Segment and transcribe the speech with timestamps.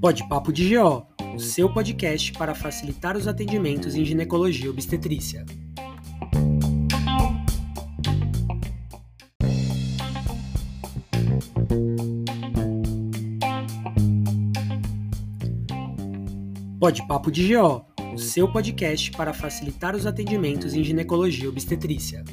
[0.00, 5.44] Pode Papo de GO, o seu podcast para facilitar os atendimentos em ginecologia e obstetrícia.
[16.80, 17.84] Pode Papo de GO,
[18.14, 22.24] o seu podcast para facilitar os atendimentos em ginecologia e obstetrícia.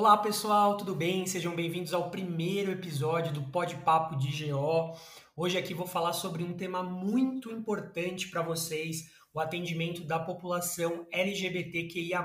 [0.00, 1.26] Olá pessoal, tudo bem?
[1.26, 4.96] Sejam bem-vindos ao primeiro episódio do Pode Papo de GO.
[5.36, 11.06] Hoje aqui vou falar sobre um tema muito importante para vocês, o atendimento da população
[11.12, 12.24] LGBTQIA+.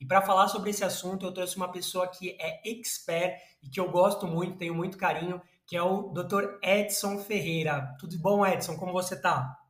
[0.00, 3.78] E para falar sobre esse assunto, eu trouxe uma pessoa que é expert e que
[3.78, 6.56] eu gosto muito, tenho muito carinho, que é o Dr.
[6.62, 7.94] Edson Ferreira.
[8.00, 8.74] Tudo bom, Edson?
[8.78, 9.61] Como você está?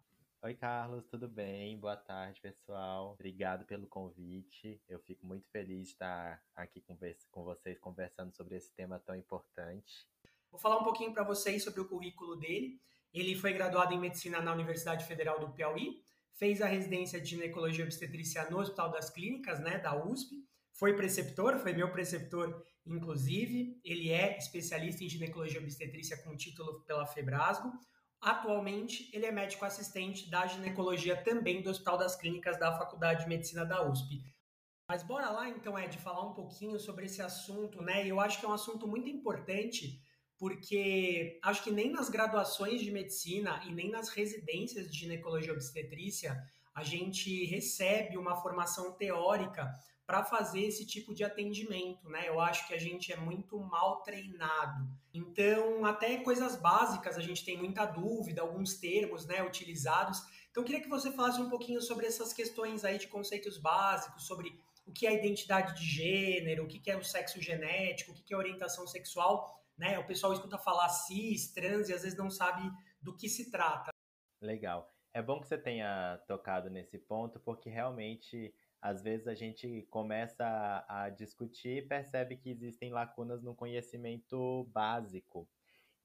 [0.45, 1.79] Oi, Carlos, tudo bem?
[1.79, 3.13] Boa tarde, pessoal.
[3.13, 4.83] Obrigado pelo convite.
[4.89, 10.05] Eu fico muito feliz de estar aqui com, vocês conversando sobre esse tema tão importante.
[10.51, 12.81] Vou falar um pouquinho para vocês sobre o currículo dele.
[13.15, 17.85] Ele foi graduado em medicina na Universidade Federal do Piauí, fez a residência de ginecologia
[17.85, 20.45] e obstetrícia no Hospital das Clínicas, né, da USP.
[20.73, 23.81] Foi preceptor, foi meu preceptor, inclusive.
[23.85, 27.71] Ele é especialista em ginecologia e obstetrícia com título pela Febrasgo
[28.23, 33.29] Atualmente, ele é médico assistente da ginecologia também do Hospital das Clínicas da Faculdade de
[33.29, 34.23] Medicina da USP.
[34.89, 38.07] Mas bora lá então, Ed, falar um pouquinho sobre esse assunto, né?
[38.07, 40.01] Eu acho que é um assunto muito importante,
[40.39, 46.41] porque acho que nem nas graduações de medicina e nem nas residências de ginecologia obstetrícia
[46.75, 49.71] a gente recebe uma formação teórica
[50.13, 52.29] para fazer esse tipo de atendimento, né?
[52.29, 54.87] Eu acho que a gente é muito mal treinado.
[55.15, 60.21] Então, até coisas básicas a gente tem muita dúvida, alguns termos, né, utilizados.
[60.51, 64.63] Então, queria que você falasse um pouquinho sobre essas questões aí de conceitos básicos, sobre
[64.87, 68.37] o que é identidade de gênero, o que é o sexo genético, o que é
[68.37, 69.99] orientação sexual, né?
[69.99, 72.71] O pessoal escuta falar cis, trans e às vezes não sabe
[73.01, 73.91] do que se trata.
[74.43, 74.93] Legal.
[75.15, 80.85] É bom que você tenha tocado nesse ponto, porque realmente às vezes a gente começa
[80.89, 85.49] a, discutir e percebe que existem lacunas no conhecimento básico.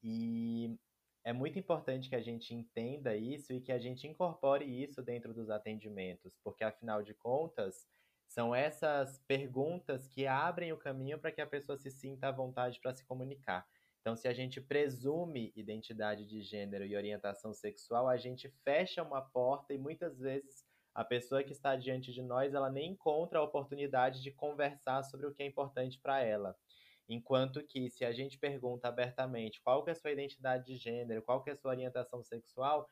[0.00, 0.78] E
[1.24, 5.34] é muito importante que a gente entenda isso e que a gente incorpore isso dentro
[5.34, 7.88] dos atendimentos, porque afinal de contas,
[8.28, 12.78] são essas perguntas que abrem o caminho para que a pessoa se sinta à vontade
[12.80, 13.66] para se comunicar.
[14.00, 19.20] Então, se a gente presume identidade de gênero e orientação sexual, a gente fecha uma
[19.20, 20.67] porta e muitas vezes
[20.98, 25.28] a pessoa que está diante de nós, ela nem encontra a oportunidade de conversar sobre
[25.28, 26.56] o que é importante para ela.
[27.08, 31.22] Enquanto que se a gente pergunta abertamente qual que é a sua identidade de gênero,
[31.22, 32.90] qual que é a sua orientação sexual,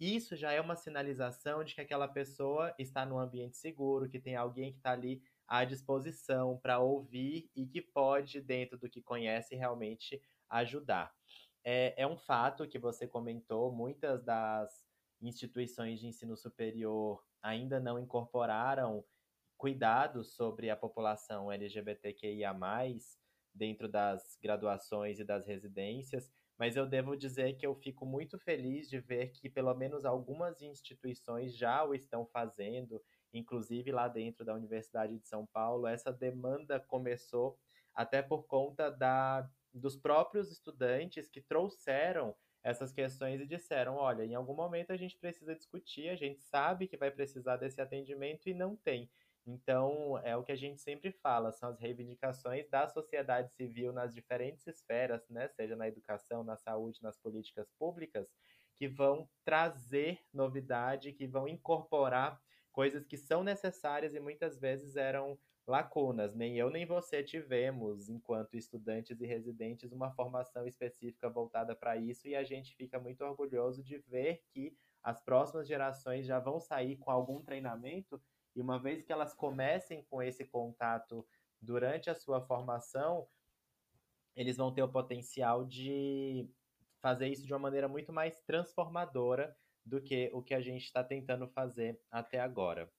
[0.00, 4.34] isso já é uma sinalização de que aquela pessoa está num ambiente seguro, que tem
[4.34, 9.54] alguém que está ali à disposição para ouvir e que pode, dentro do que conhece,
[9.54, 11.14] realmente ajudar.
[11.62, 14.86] É, é um fato que você comentou, muitas das
[15.20, 19.04] instituições de ensino superior ainda não incorporaram
[19.56, 22.54] cuidados sobre a população LGBTQIA+,
[23.54, 28.88] dentro das graduações e das residências, mas eu devo dizer que eu fico muito feliz
[28.88, 33.02] de ver que pelo menos algumas instituições já o estão fazendo,
[33.32, 37.58] inclusive lá dentro da Universidade de São Paulo, essa demanda começou
[37.94, 44.34] até por conta da, dos próprios estudantes que trouxeram essas questões e disseram: olha, em
[44.34, 48.54] algum momento a gente precisa discutir, a gente sabe que vai precisar desse atendimento e
[48.54, 49.10] não tem.
[49.44, 54.14] Então, é o que a gente sempre fala, são as reivindicações da sociedade civil nas
[54.14, 58.28] diferentes esferas, né, seja na educação, na saúde, nas políticas públicas,
[58.76, 62.40] que vão trazer novidade, que vão incorporar
[62.70, 66.34] coisas que são necessárias e muitas vezes eram lacunas.
[66.34, 72.26] Nem eu nem você tivemos, enquanto estudantes e residentes, uma formação específica voltada para isso,
[72.28, 76.96] e a gente fica muito orgulhoso de ver que as próximas gerações já vão sair
[76.96, 78.22] com algum treinamento,
[78.54, 81.26] e uma vez que elas comecem com esse contato
[81.60, 83.28] durante a sua formação,
[84.34, 86.48] eles vão ter o potencial de
[87.00, 91.02] fazer isso de uma maneira muito mais transformadora do que o que a gente está
[91.02, 92.92] tentando fazer até agora.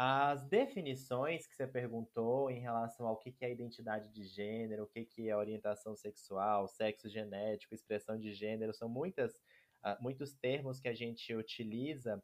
[0.00, 5.28] As definições que você perguntou em relação ao que é identidade de gênero, o que
[5.28, 9.34] é orientação sexual, sexo genético, expressão de gênero, são muitas,
[9.84, 12.22] uh, muitos termos que a gente utiliza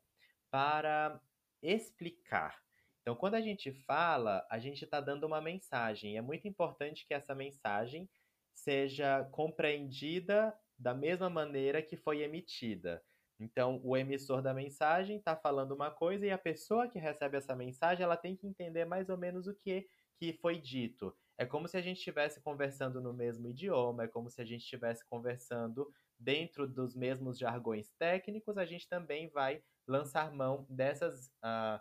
[0.53, 1.21] para
[1.61, 2.63] explicar.
[3.03, 6.17] Então, quando a gente fala, a gente está dando uma mensagem.
[6.17, 8.09] É muito importante que essa mensagem
[8.55, 13.03] seja compreendida da mesma maneira que foi emitida.
[13.39, 17.55] Então, o emissor da mensagem está falando uma coisa e a pessoa que recebe essa
[17.55, 19.89] mensagem, ela tem que entender mais ou menos o que,
[20.19, 21.15] que foi dito.
[21.37, 24.63] É como se a gente estivesse conversando no mesmo idioma, é como se a gente
[24.63, 31.81] estivesse conversando dentro dos mesmos jargões técnicos, a gente também vai lançar mão dessas, uh,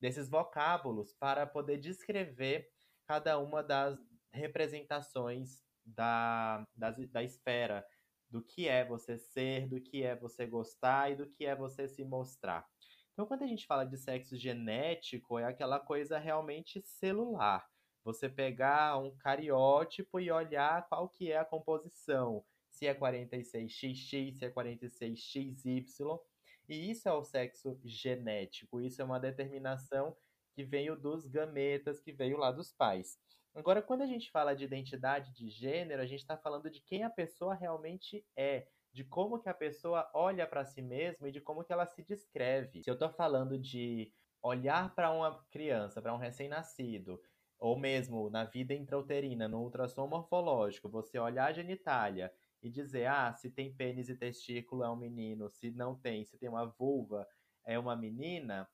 [0.00, 2.68] desses vocábulos para poder descrever
[3.06, 3.98] cada uma das
[4.32, 7.86] representações da, da, da esfera
[8.30, 11.88] do que é você ser, do que é você gostar e do que é você
[11.88, 12.66] se mostrar.
[13.12, 17.66] Então, quando a gente fala de sexo genético, é aquela coisa realmente celular.
[18.04, 24.44] Você pegar um cariótipo e olhar qual que é a composição, se é 46XX, se
[24.44, 26.20] é 46XY.
[26.68, 30.16] E isso é o sexo genético, isso é uma determinação
[30.58, 33.16] que veio dos gametas, que veio lá dos pais.
[33.54, 37.04] Agora, quando a gente fala de identidade de gênero, a gente está falando de quem
[37.04, 41.40] a pessoa realmente é, de como que a pessoa olha para si mesma e de
[41.40, 42.82] como que ela se descreve.
[42.82, 44.12] Se eu estou falando de
[44.42, 47.22] olhar para uma criança, para um recém-nascido,
[47.56, 53.32] ou mesmo na vida intrauterina, no ultrassom morfológico, você olhar a genitália e dizer, ah,
[53.32, 57.24] se tem pênis e testículo é um menino, se não tem, se tem uma vulva
[57.68, 58.66] é uma menina,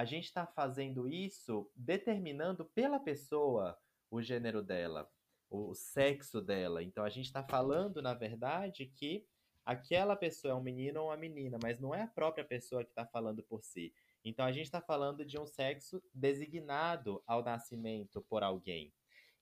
[0.00, 3.78] a gente está fazendo isso determinando pela pessoa
[4.10, 5.06] o gênero dela,
[5.50, 6.82] o sexo dela.
[6.82, 9.26] Então a gente está falando, na verdade, que
[9.62, 12.88] aquela pessoa é um menino ou uma menina, mas não é a própria pessoa que
[12.88, 13.92] está falando por si.
[14.24, 18.94] Então a gente está falando de um sexo designado ao nascimento por alguém.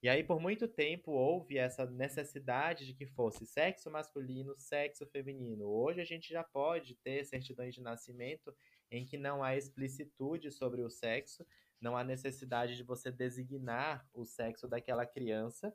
[0.02, 5.68] E aí, por muito tempo, houve essa necessidade de que fosse sexo masculino, sexo feminino.
[5.68, 8.52] Hoje a gente já pode ter certidões de nascimento
[8.90, 11.46] em que não há explicitude sobre o sexo,
[11.80, 15.74] não há necessidade de você designar o sexo daquela criança,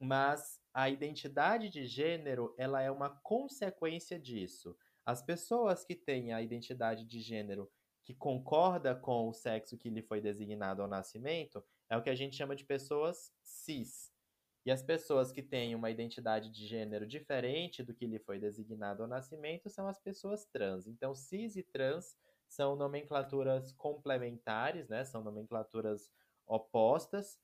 [0.00, 4.76] mas a identidade de gênero, ela é uma consequência disso.
[5.04, 7.70] As pessoas que têm a identidade de gênero
[8.04, 12.14] que concorda com o sexo que lhe foi designado ao nascimento, é o que a
[12.14, 14.12] gente chama de pessoas cis.
[14.66, 19.02] E as pessoas que têm uma identidade de gênero diferente do que lhe foi designado
[19.02, 20.86] ao nascimento são as pessoas trans.
[20.86, 22.16] Então, cis e trans
[22.54, 25.04] são nomenclaturas complementares, né?
[25.04, 26.10] São nomenclaturas
[26.46, 27.38] opostas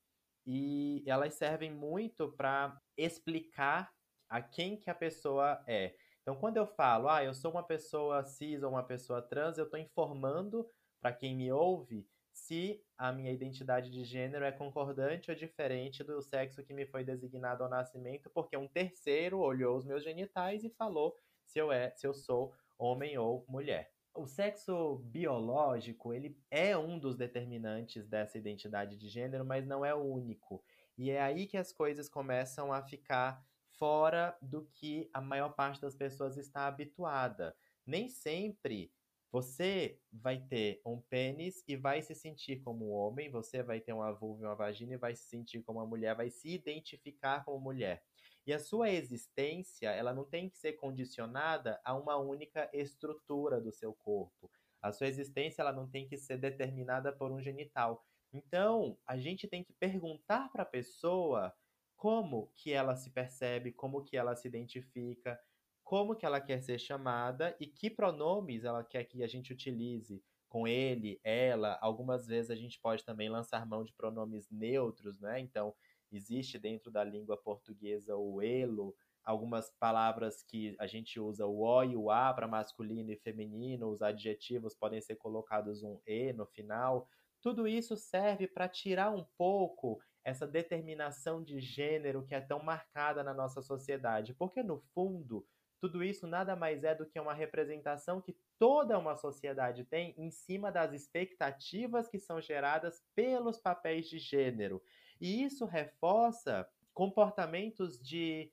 [0.46, 3.92] e elas servem muito para explicar
[4.28, 5.94] a quem que a pessoa é.
[6.22, 9.64] Então, quando eu falo, ah, eu sou uma pessoa cis ou uma pessoa trans, eu
[9.64, 10.68] estou informando
[11.00, 16.22] para quem me ouve se a minha identidade de gênero é concordante ou diferente do
[16.22, 20.70] sexo que me foi designado ao nascimento, porque um terceiro olhou os meus genitais e
[20.70, 26.76] falou se eu, é, se eu sou homem ou mulher o sexo biológico, ele é
[26.76, 30.62] um dos determinantes dessa identidade de gênero, mas não é o único.
[30.96, 33.44] E é aí que as coisas começam a ficar
[33.78, 37.56] fora do que a maior parte das pessoas está habituada.
[37.86, 38.92] Nem sempre
[39.32, 43.92] você vai ter um pênis e vai se sentir como um homem, você vai ter
[43.92, 47.44] uma vulva e uma vagina e vai se sentir como uma mulher, vai se identificar
[47.44, 48.04] como mulher.
[48.50, 53.70] E a sua existência, ela não tem que ser condicionada a uma única estrutura do
[53.70, 54.50] seu corpo.
[54.82, 58.04] A sua existência, ela não tem que ser determinada por um genital.
[58.32, 61.54] Então, a gente tem que perguntar para a pessoa
[61.94, 65.40] como que ela se percebe, como que ela se identifica,
[65.84, 70.24] como que ela quer ser chamada e que pronomes ela quer que a gente utilize
[70.48, 71.78] com ele, ela.
[71.80, 75.38] Algumas vezes a gente pode também lançar mão de pronomes neutros, né?
[75.38, 75.72] Então,
[76.12, 81.84] existe dentro da língua portuguesa o elo, algumas palavras que a gente usa o o
[81.84, 86.46] e o a para masculino e feminino, os adjetivos podem ser colocados um e no
[86.46, 87.08] final.
[87.40, 93.22] Tudo isso serve para tirar um pouco essa determinação de gênero que é tão marcada
[93.22, 95.46] na nossa sociedade, porque no fundo,
[95.80, 100.30] tudo isso nada mais é do que uma representação que toda uma sociedade tem em
[100.30, 104.82] cima das expectativas que são geradas pelos papéis de gênero.
[105.20, 108.50] E isso reforça comportamentos de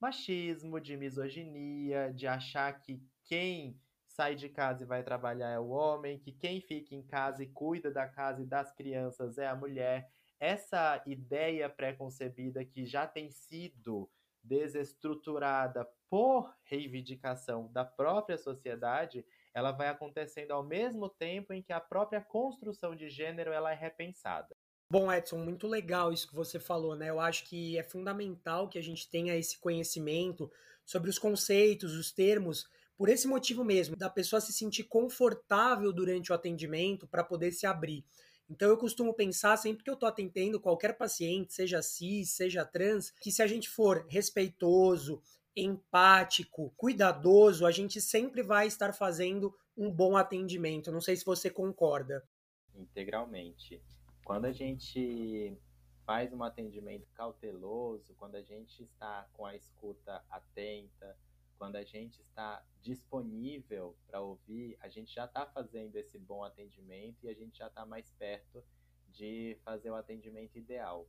[0.00, 5.68] machismo, de misoginia, de achar que quem sai de casa e vai trabalhar é o
[5.68, 9.54] homem, que quem fica em casa e cuida da casa e das crianças é a
[9.54, 10.10] mulher.
[10.40, 14.10] Essa ideia preconcebida que já tem sido
[14.42, 19.24] desestruturada por reivindicação da própria sociedade,
[19.54, 23.74] ela vai acontecendo ao mesmo tempo em que a própria construção de gênero ela é
[23.74, 24.56] repensada.
[24.90, 27.10] Bom, Edson, muito legal isso que você falou, né?
[27.10, 30.50] Eu acho que é fundamental que a gente tenha esse conhecimento
[30.82, 32.66] sobre os conceitos, os termos,
[32.96, 37.66] por esse motivo mesmo, da pessoa se sentir confortável durante o atendimento para poder se
[37.66, 38.02] abrir.
[38.48, 43.10] Então eu costumo pensar sempre que eu estou atendendo qualquer paciente, seja cis, seja trans,
[43.10, 45.22] que se a gente for respeitoso,
[45.54, 50.90] empático, cuidadoso, a gente sempre vai estar fazendo um bom atendimento.
[50.90, 52.26] Não sei se você concorda.
[52.74, 53.82] Integralmente.
[54.28, 55.58] Quando a gente
[56.04, 61.16] faz um atendimento cauteloso, quando a gente está com a escuta atenta,
[61.56, 67.24] quando a gente está disponível para ouvir, a gente já está fazendo esse bom atendimento
[67.24, 68.62] e a gente já está mais perto
[69.08, 71.08] de fazer o atendimento ideal.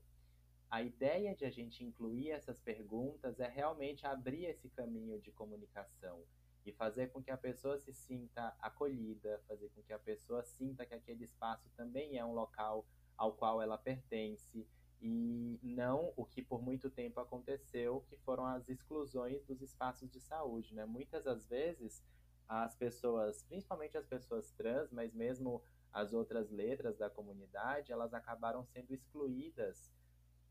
[0.72, 6.24] A ideia de a gente incluir essas perguntas é realmente abrir esse caminho de comunicação
[6.66, 10.86] e fazer com que a pessoa se sinta acolhida, fazer com que a pessoa sinta
[10.86, 12.88] que aquele espaço também é um local
[13.20, 14.66] ao qual ela pertence
[15.02, 20.20] e não o que por muito tempo aconteceu, que foram as exclusões dos espaços de
[20.22, 20.86] saúde, né?
[20.86, 22.02] Muitas das vezes
[22.48, 25.62] as pessoas, principalmente as pessoas trans, mas mesmo
[25.92, 29.92] as outras letras da comunidade, elas acabaram sendo excluídas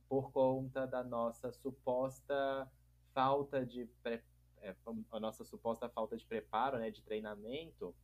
[0.09, 2.71] por conta da nossa suposta
[3.15, 4.23] falta de pre...
[4.61, 4.75] é,
[5.11, 7.95] a nossa suposta falta de preparo, né, de treinamento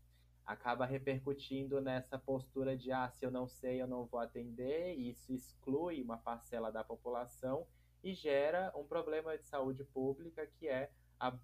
[0.46, 5.10] acaba repercutindo nessa postura de ah, se eu não sei, eu não vou atender, e
[5.10, 7.66] isso exclui uma parcela da população
[8.02, 11.34] e gera um problema de saúde pública que é a,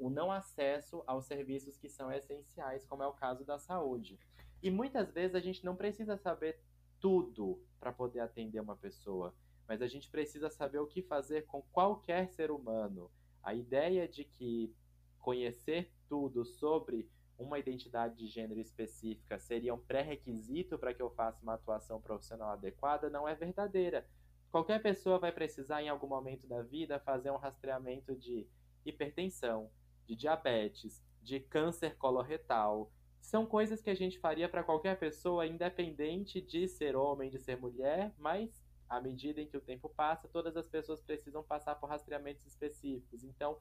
[0.00, 4.18] o não acesso aos serviços que são essenciais, como é o caso da saúde.
[4.60, 6.60] E muitas vezes a gente não precisa saber
[7.00, 9.32] tudo para poder atender uma pessoa,
[9.68, 13.08] mas a gente precisa saber o que fazer com qualquer ser humano.
[13.40, 14.74] A ideia de que
[15.20, 17.08] conhecer tudo sobre
[17.38, 22.50] uma identidade de gênero específica seria um pré-requisito para que eu faça uma atuação profissional
[22.50, 24.04] adequada não é verdadeira.
[24.50, 28.46] Qualquer pessoa vai precisar, em algum momento da vida, fazer um rastreamento de
[28.84, 29.70] hipertensão,
[30.06, 32.90] de diabetes, de câncer coloretal.
[33.20, 37.58] São coisas que a gente faria para qualquer pessoa, independente de ser homem, de ser
[37.58, 38.50] mulher, mas
[38.88, 43.22] à medida em que o tempo passa, todas as pessoas precisam passar por rastreamentos específicos.
[43.22, 43.58] Então,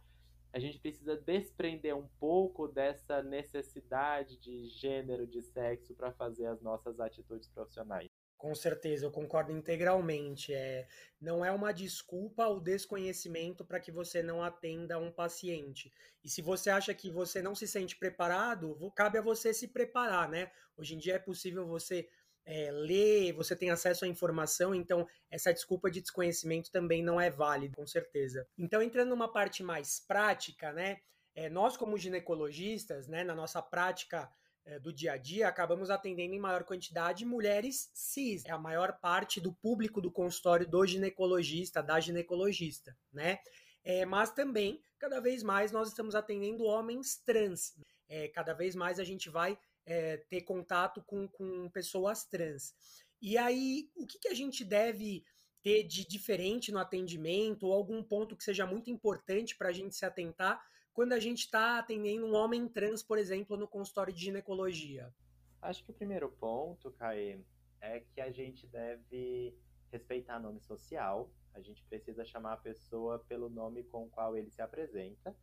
[0.57, 6.59] a gente precisa desprender um pouco dessa necessidade de gênero, de sexo, para fazer as
[6.63, 8.07] nossas atitudes profissionais.
[8.35, 10.51] Com certeza, eu concordo integralmente.
[10.51, 10.87] É,
[11.21, 15.93] não é uma desculpa o desconhecimento para que você não atenda um paciente.
[16.23, 20.27] E se você acha que você não se sente preparado, cabe a você se preparar,
[20.27, 20.51] né?
[20.75, 22.09] Hoje em dia é possível você
[22.49, 27.75] é, você tem acesso à informação, então essa desculpa de desconhecimento também não é válida,
[27.75, 28.47] com certeza.
[28.57, 31.01] Então, entrando numa parte mais prática, né?
[31.35, 34.31] É, nós, como ginecologistas, né, na nossa prática
[34.65, 38.45] é, do dia a dia, acabamos atendendo em maior quantidade mulheres cis.
[38.45, 43.39] É a maior parte do público do consultório do ginecologista, da ginecologista, né?
[43.83, 47.73] É, mas também, cada vez mais, nós estamos atendendo homens trans.
[48.09, 52.75] É, cada vez mais a gente vai é, ter contato com, com pessoas trans.
[53.21, 55.23] E aí, o que, que a gente deve
[55.63, 59.95] ter de diferente no atendimento, ou algum ponto que seja muito importante para a gente
[59.95, 60.63] se atentar
[60.93, 65.13] quando a gente está atendendo um homem trans, por exemplo, no consultório de ginecologia?
[65.61, 67.39] Acho que o primeiro ponto, Caê,
[67.79, 69.55] é que a gente deve
[69.91, 71.31] respeitar nome social.
[71.53, 75.35] A gente precisa chamar a pessoa pelo nome com o qual ele se apresenta.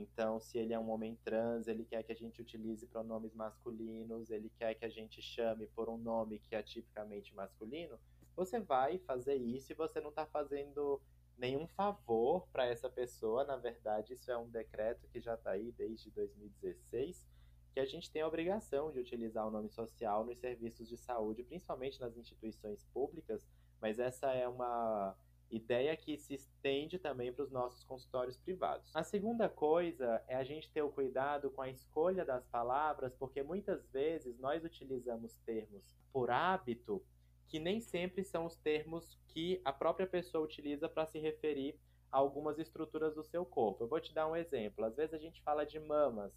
[0.00, 4.30] Então, se ele é um homem trans, ele quer que a gente utilize pronomes masculinos,
[4.30, 7.98] ele quer que a gente chame por um nome que é tipicamente masculino,
[8.34, 11.00] você vai fazer isso e você não está fazendo
[11.38, 13.44] nenhum favor para essa pessoa.
[13.44, 17.26] Na verdade, isso é um decreto que já está aí desde 2016,
[17.72, 21.44] que a gente tem a obrigação de utilizar o nome social nos serviços de saúde,
[21.44, 23.42] principalmente nas instituições públicas,
[23.80, 25.14] mas essa é uma
[25.50, 28.94] Ideia que se estende também para os nossos consultórios privados.
[28.94, 33.42] A segunda coisa é a gente ter o cuidado com a escolha das palavras, porque
[33.42, 37.04] muitas vezes nós utilizamos termos por hábito
[37.48, 41.78] que nem sempre são os termos que a própria pessoa utiliza para se referir
[42.10, 43.84] a algumas estruturas do seu corpo.
[43.84, 44.84] Eu vou te dar um exemplo.
[44.84, 46.32] Às vezes a gente fala de mamas,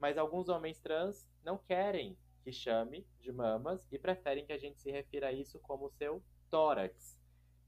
[0.00, 4.80] mas alguns homens trans não querem que chame de mamas e preferem que a gente
[4.80, 6.20] se refira a isso como seu
[6.50, 7.21] tórax.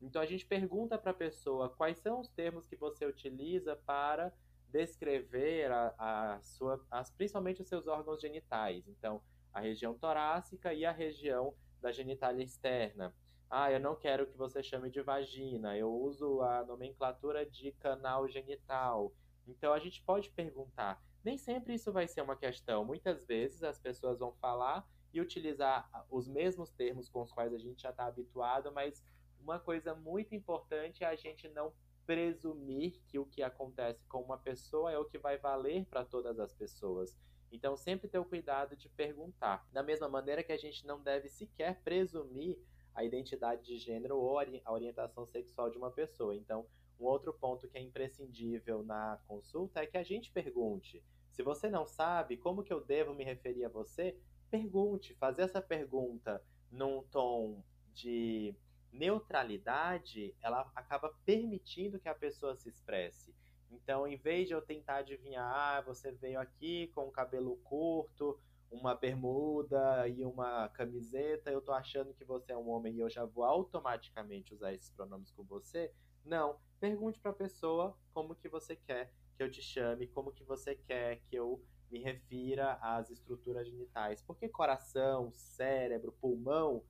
[0.04, 4.32] Então a gente pergunta para a pessoa quais são os termos que você utiliza para
[4.70, 8.87] descrever a, a sua, as, principalmente os seus órgãos genitais.
[8.88, 13.14] Então, a região torácica e a região da genitália externa.
[13.49, 18.28] Ah, eu não quero que você chame de vagina, eu uso a nomenclatura de canal
[18.28, 19.12] genital.
[19.46, 21.00] Então a gente pode perguntar.
[21.23, 22.84] Nem sempre isso vai ser uma questão.
[22.84, 27.58] Muitas vezes as pessoas vão falar e utilizar os mesmos termos com os quais a
[27.58, 29.04] gente já está habituado, mas
[29.44, 31.72] uma coisa muito importante é a gente não
[32.06, 36.40] presumir que o que acontece com uma pessoa é o que vai valer para todas
[36.40, 37.16] as pessoas.
[37.52, 39.66] Então, sempre ter o cuidado de perguntar.
[39.70, 42.58] Da mesma maneira que a gente não deve sequer presumir
[42.94, 46.34] a identidade de gênero ou a orientação sexual de uma pessoa.
[46.34, 46.66] Então,
[46.98, 51.02] Um outro ponto que é imprescindível na consulta é que a gente pergunte.
[51.32, 54.16] Se você não sabe como que eu devo me referir a você,
[54.50, 55.14] pergunte.
[55.14, 58.54] Fazer essa pergunta num tom de
[58.94, 63.34] neutralidade, ela acaba permitindo que a pessoa se expresse.
[63.70, 68.38] Então, em vez de eu tentar adivinhar, ah, você veio aqui com o cabelo curto,
[68.70, 73.10] uma bermuda e uma camiseta, eu tô achando que você é um homem e eu
[73.10, 75.92] já vou automaticamente usar esses pronomes com você.
[76.24, 80.44] Não, pergunte para a pessoa como que você quer que eu te chame, como que
[80.44, 84.22] você quer que eu me refira às estruturas genitais.
[84.22, 86.82] Porque coração, cérebro, pulmão,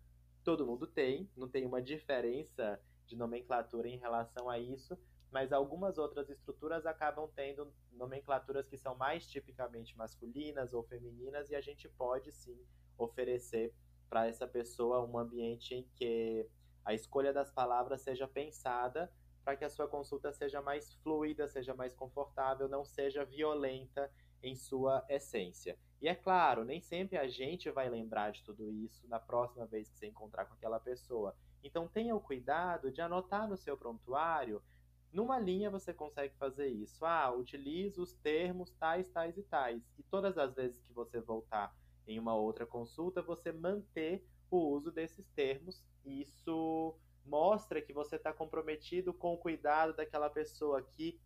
[0.45, 4.97] todo mundo tem, não tem uma diferença de nomenclatura em relação a isso,
[5.33, 11.57] mas algumas outras estruturas acabam tendo nomenclaturas que são mais tipicamente masculinas ou femininas e
[11.57, 12.57] a gente pode sim
[12.97, 13.75] oferecer
[14.09, 16.49] para essa pessoa um ambiente em que
[16.85, 19.11] a escolha das palavras seja pensada
[19.43, 24.11] para que a sua consulta seja mais fluida, seja mais confortável, não seja violenta
[24.45, 25.77] em sua essência.
[26.01, 29.89] E é claro, nem sempre a gente vai lembrar de tudo isso na próxima vez
[29.89, 31.35] que você encontrar com aquela pessoa.
[31.63, 34.63] Então tenha o cuidado de anotar no seu prontuário.
[35.11, 37.07] Numa linha você consegue fazer isso.
[37.07, 39.83] Ah, utilize os termos tais, tais e tais.
[39.99, 41.75] E todas as vezes que você voltar
[42.07, 45.83] em uma outra consulta, você manter o uso desses termos.
[46.05, 51.19] Isso mostra que você está comprometido com o cuidado daquela pessoa, que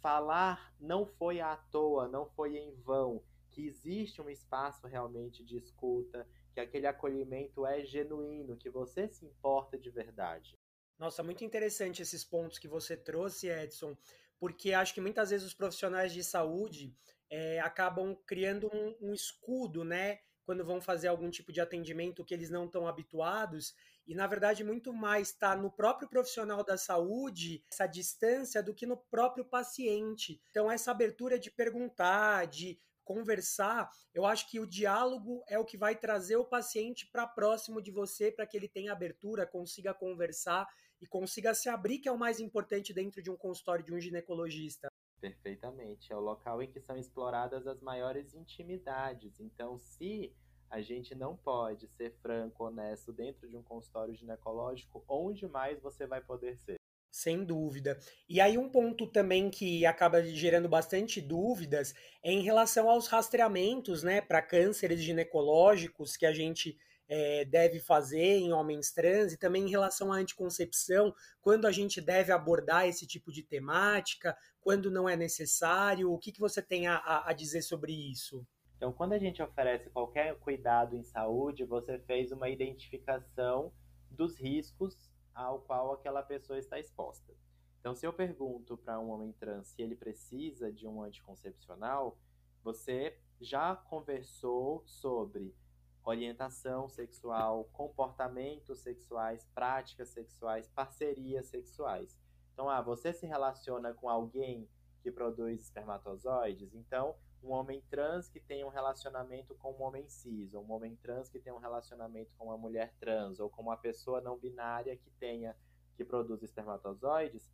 [0.00, 5.56] falar não foi à toa, não foi em vão, que existe um espaço realmente de
[5.56, 10.58] escuta, que aquele acolhimento é genuíno, que você se importa de verdade.
[10.98, 13.96] Nossa, muito interessante esses pontos que você trouxe, Edson,
[14.38, 16.94] porque acho que muitas vezes os profissionais de saúde
[17.28, 20.20] é, acabam criando um, um escudo, né?
[20.50, 23.72] quando vão fazer algum tipo de atendimento que eles não estão habituados,
[24.06, 28.86] e na verdade muito mais está no próprio profissional da saúde essa distância do que
[28.86, 30.40] no próprio paciente.
[30.50, 35.76] Então, essa abertura de perguntar, de conversar, eu acho que o diálogo é o que
[35.76, 40.68] vai trazer o paciente para próximo de você, para que ele tenha abertura, consiga conversar
[41.00, 43.98] e consiga se abrir, que é o mais importante dentro de um consultório de um
[43.98, 44.88] ginecologista.
[45.20, 46.12] Perfeitamente.
[46.12, 49.40] É o local em que são exploradas as maiores intimidades.
[49.40, 50.34] Então, se
[50.70, 56.06] a gente não pode ser franco, honesto dentro de um consultório ginecológico, onde mais você
[56.06, 56.76] vai poder ser?
[57.10, 57.98] Sem dúvida.
[58.28, 64.04] E aí, um ponto também que acaba gerando bastante dúvidas é em relação aos rastreamentos,
[64.04, 66.78] né, para cânceres ginecológicos que a gente
[67.08, 72.00] é, deve fazer em homens trans e também em relação à anticoncepção, quando a gente
[72.00, 76.86] deve abordar esse tipo de temática, quando não é necessário, o que, que você tem
[76.86, 78.46] a, a dizer sobre isso?
[78.80, 83.70] Então, quando a gente oferece qualquer cuidado em saúde, você fez uma identificação
[84.10, 87.30] dos riscos ao qual aquela pessoa está exposta.
[87.78, 92.16] Então, se eu pergunto para um homem trans se ele precisa de um anticoncepcional,
[92.64, 95.54] você já conversou sobre
[96.02, 102.18] orientação sexual, comportamentos sexuais, práticas sexuais, parcerias sexuais.
[102.54, 104.66] Então, ah, você se relaciona com alguém
[105.02, 110.54] que produz espermatozoides, então um homem trans que tem um relacionamento com um homem cis,
[110.54, 113.76] ou um homem trans que tem um relacionamento com uma mulher trans, ou com uma
[113.76, 115.56] pessoa não binária que tenha
[115.96, 117.50] que produz espermatozoides,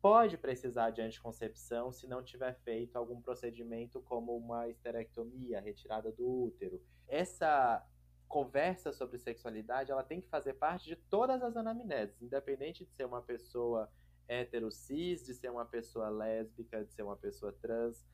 [0.00, 6.26] pode precisar de anticoncepção se não tiver feito algum procedimento como uma esterectomia, retirada do
[6.26, 6.82] útero.
[7.06, 7.86] Essa
[8.26, 13.04] conversa sobre sexualidade, ela tem que fazer parte de todas as anamneses, independente de ser
[13.04, 13.88] uma pessoa
[14.26, 18.04] hétero cis, de ser uma pessoa lésbica, de ser uma pessoa trans.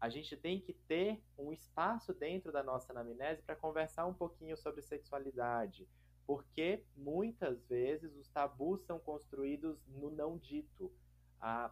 [0.00, 4.56] A gente tem que ter um espaço dentro da nossa anamnese para conversar um pouquinho
[4.56, 5.86] sobre sexualidade,
[6.26, 10.90] porque muitas vezes os tabus são construídos no não dito.
[11.38, 11.70] A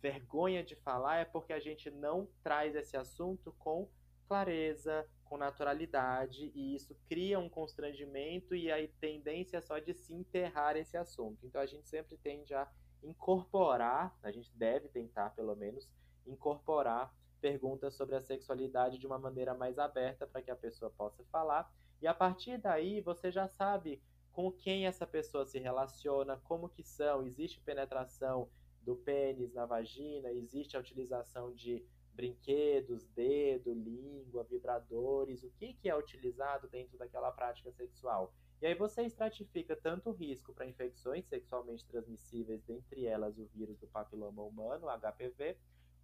[0.00, 3.90] vergonha de falar é porque a gente não traz esse assunto com
[4.26, 10.76] clareza, com naturalidade, e isso cria um constrangimento e a tendência só de se enterrar
[10.76, 11.44] esse assunto.
[11.44, 12.66] Então a gente sempre tende a
[13.02, 15.86] incorporar, a gente deve tentar pelo menos
[16.26, 21.24] incorporar perguntas sobre a sexualidade de uma maneira mais aberta para que a pessoa possa
[21.24, 21.72] falar.
[22.00, 26.82] E a partir daí você já sabe com quem essa pessoa se relaciona, como que
[26.82, 28.48] são, existe penetração
[28.82, 35.88] do pênis na vagina, existe a utilização de brinquedos, dedo, língua, vibradores, o que, que
[35.88, 38.32] é utilizado dentro daquela prática sexual.
[38.60, 43.78] E aí você estratifica tanto o risco para infecções sexualmente transmissíveis, dentre elas o vírus
[43.78, 45.56] do papiloma humano, HPV,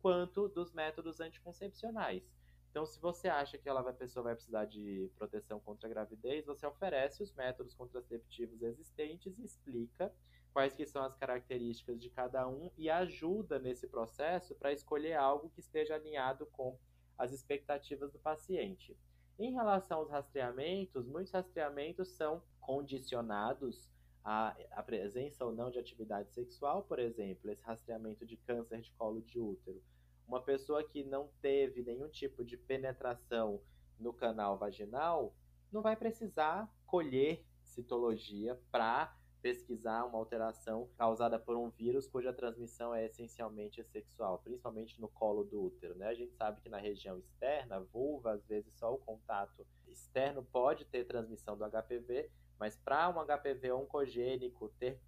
[0.05, 2.23] quanto dos métodos anticoncepcionais.
[2.71, 6.67] Então, se você acha que a pessoa vai precisar de proteção contra a gravidez, você
[6.67, 10.13] oferece os métodos contraceptivos existentes e explica
[10.53, 15.49] quais que são as características de cada um e ajuda nesse processo para escolher algo
[15.49, 16.79] que esteja alinhado com
[17.17, 18.95] as expectativas do paciente.
[19.39, 23.89] Em relação aos rastreamentos, muitos rastreamentos são condicionados
[24.23, 28.91] à, à presença ou não de atividade sexual, por exemplo, esse rastreamento de câncer de
[28.91, 29.83] colo de útero
[30.27, 33.61] uma pessoa que não teve nenhum tipo de penetração
[33.99, 35.35] no canal vaginal
[35.71, 42.95] não vai precisar colher citologia para pesquisar uma alteração causada por um vírus cuja transmissão
[42.95, 45.95] é essencialmente sexual, principalmente no colo do útero.
[45.97, 46.07] Né?
[46.07, 50.87] A gente sabe que na região externa, vulva, às vezes só o contato externo pode
[50.87, 54.99] ter transmissão do HPV, mas para um HPV oncogênico ter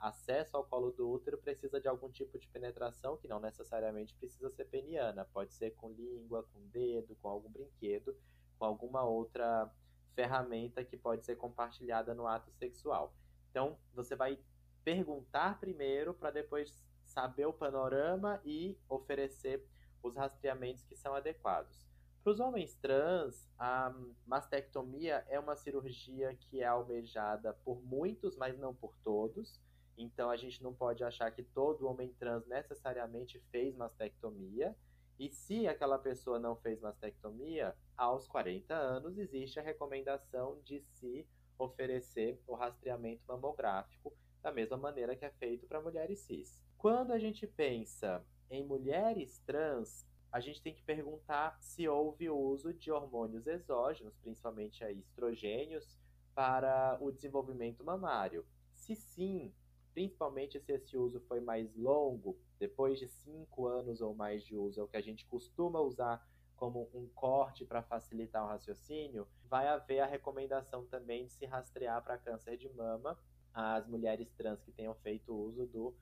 [0.00, 4.50] acesso ao colo do útero precisa de algum tipo de penetração, que não necessariamente precisa
[4.50, 8.16] ser peniana, pode ser com língua, com dedo, com algum brinquedo,
[8.58, 9.70] com alguma outra
[10.14, 13.14] ferramenta que pode ser compartilhada no ato sexual.
[13.50, 14.38] Então, você vai
[14.82, 19.64] perguntar primeiro para depois saber o panorama e oferecer
[20.02, 21.86] os rastreamentos que são adequados.
[22.26, 23.94] Para os homens trans, a
[24.26, 29.60] mastectomia é uma cirurgia que é almejada por muitos, mas não por todos.
[29.96, 34.76] Então a gente não pode achar que todo homem trans necessariamente fez mastectomia.
[35.20, 41.24] E se aquela pessoa não fez mastectomia, aos 40 anos existe a recomendação de se
[41.56, 44.12] oferecer o rastreamento mamográfico
[44.42, 46.60] da mesma maneira que é feito para mulheres cis.
[46.76, 50.04] Quando a gente pensa em mulheres trans,
[50.36, 55.96] a gente tem que perguntar se houve uso de hormônios exógenos, principalmente aí, estrogênios,
[56.34, 58.44] para o desenvolvimento mamário.
[58.74, 59.50] Se sim,
[59.94, 64.78] principalmente se esse uso foi mais longo, depois de cinco anos ou mais de uso,
[64.78, 66.22] é o que a gente costuma usar
[66.54, 72.04] como um corte para facilitar o raciocínio, vai haver a recomendação também de se rastrear
[72.04, 73.18] para câncer de mama
[73.54, 75.96] as mulheres trans que tenham feito uso do,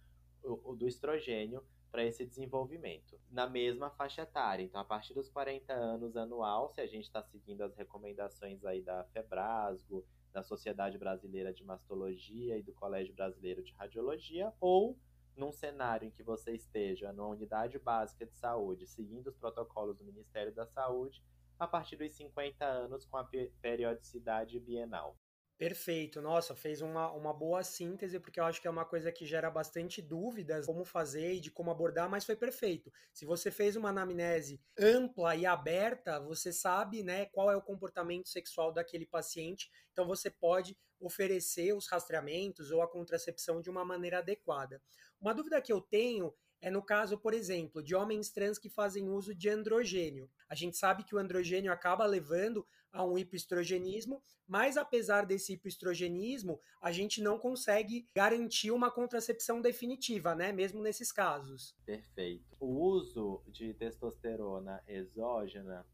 [0.75, 1.62] do estrogênio
[1.94, 4.64] para esse desenvolvimento, na mesma faixa etária.
[4.64, 8.83] Então, a partir dos 40 anos anual, se a gente está seguindo as recomendações aí
[8.83, 14.98] da FEBRASGO, da Sociedade Brasileira de Mastologia e do Colégio Brasileiro de Radiologia, ou
[15.37, 20.02] num cenário em que você esteja numa unidade básica de saúde, seguindo os protocolos do
[20.02, 21.22] Ministério da Saúde,
[21.61, 23.28] a partir dos 50 anos com a
[23.62, 25.16] periodicidade bienal.
[25.56, 29.24] Perfeito, nossa, fez uma, uma boa síntese, porque eu acho que é uma coisa que
[29.24, 32.92] gera bastante dúvidas como fazer e de como abordar, mas foi perfeito.
[33.12, 38.28] Se você fez uma anamnese ampla e aberta, você sabe né, qual é o comportamento
[38.28, 44.18] sexual daquele paciente, então você pode oferecer os rastreamentos ou a contracepção de uma maneira
[44.18, 44.82] adequada.
[45.20, 49.08] Uma dúvida que eu tenho é no caso, por exemplo, de homens trans que fazem
[49.08, 50.30] uso de androgênio.
[50.48, 56.61] A gente sabe que o androgênio acaba levando a um hipoestrogenismo, mas apesar desse hipoestrogenismo,
[56.80, 60.52] a gente não consegue garantir uma contracepção definitiva, né?
[60.52, 61.74] Mesmo nesses casos.
[61.85, 62.57] Perfeito.
[62.61, 65.85] O uso de testosterona exógena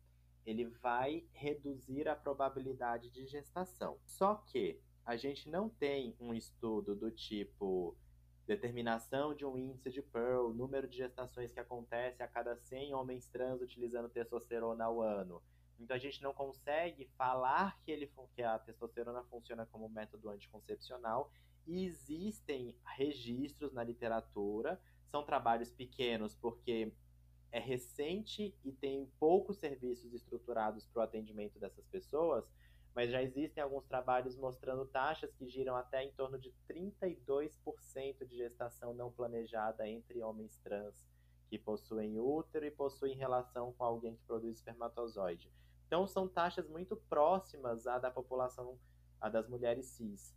[0.44, 3.98] ele vai reduzir a probabilidade de gestação.
[4.06, 7.96] Só que a gente não tem um estudo do tipo
[8.46, 13.28] determinação de um índice de Pearl, número de gestações que acontece a cada 100 homens
[13.28, 15.40] trans utilizando testosterona ao ano.
[15.80, 21.32] Então a gente não consegue falar que, ele, que a testosterona funciona como método anticoncepcional
[21.66, 26.92] e existem registros na literatura, são trabalhos pequenos porque
[27.50, 32.44] é recente e tem poucos serviços estruturados para o atendimento dessas pessoas,
[32.94, 38.36] mas já existem alguns trabalhos mostrando taxas que giram até em torno de 32% de
[38.36, 41.08] gestação não planejada entre homens trans
[41.48, 45.50] que possuem útero e possuem relação com alguém que produz espermatozoide.
[45.90, 48.79] Então são taxas muito próximas à da população,
[49.20, 50.33] à das mulheres cis.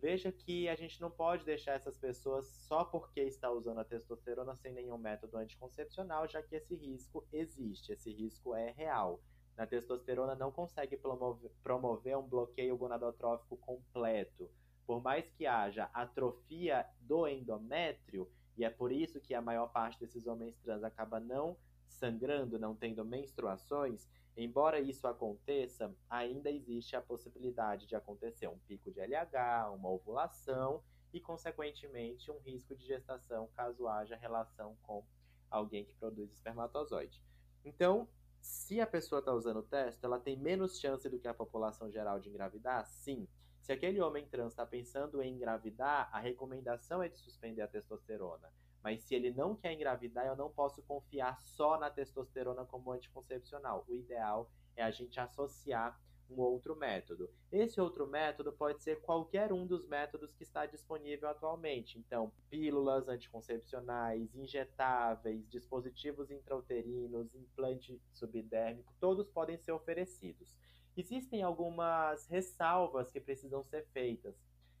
[0.00, 4.56] Veja que a gente não pode deixar essas pessoas só porque está usando a testosterona
[4.56, 9.20] sem nenhum método anticoncepcional, já que esse risco existe, esse risco é real
[9.56, 14.50] na testosterona não consegue promover, promover um bloqueio gonadotrófico completo.
[14.84, 20.00] Por mais que haja atrofia do endométrio, e é por isso que a maior parte
[20.00, 21.56] desses homens trans acaba não
[21.88, 28.90] sangrando, não tendo menstruações, embora isso aconteça, ainda existe a possibilidade de acontecer um pico
[28.90, 35.04] de LH, uma ovulação e, consequentemente, um risco de gestação caso haja relação com
[35.50, 37.22] alguém que produz espermatozoide.
[37.64, 38.08] Então,
[38.40, 41.90] se a pessoa está usando o teste, ela tem menos chance do que a população
[41.90, 42.86] geral de engravidar?
[42.86, 43.26] Sim.
[43.60, 48.48] Se aquele homem trans está pensando em engravidar, a recomendação é de suspender a testosterona.
[48.86, 53.84] Mas se ele não quer engravidar, eu não posso confiar só na testosterona como anticoncepcional.
[53.88, 57.28] O ideal é a gente associar um outro método.
[57.50, 61.98] Esse outro método pode ser qualquer um dos métodos que está disponível atualmente.
[61.98, 70.54] Então, pílulas anticoncepcionais, injetáveis, dispositivos intrauterinos, implante subdérmico, todos podem ser oferecidos.
[70.96, 74.36] Existem algumas ressalvas que precisam ser feitas.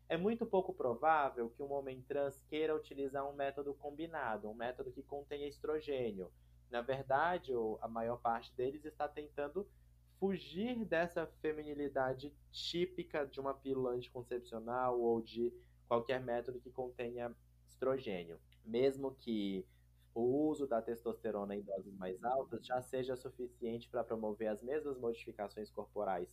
[0.08, 4.92] É muito pouco provável que um homem trans queira utilizar um método combinado, um método
[4.92, 6.30] que contenha estrogênio.
[6.70, 9.66] Na verdade, a maior parte deles está tentando
[10.18, 15.52] fugir dessa feminilidade típica de uma pílula anticoncepcional ou de
[15.88, 17.34] qualquer método que contenha
[17.68, 18.38] estrogênio.
[18.64, 19.66] Mesmo que
[20.14, 24.96] o uso da testosterona em doses mais altas já seja suficiente para promover as mesmas
[24.98, 26.28] modificações corporais.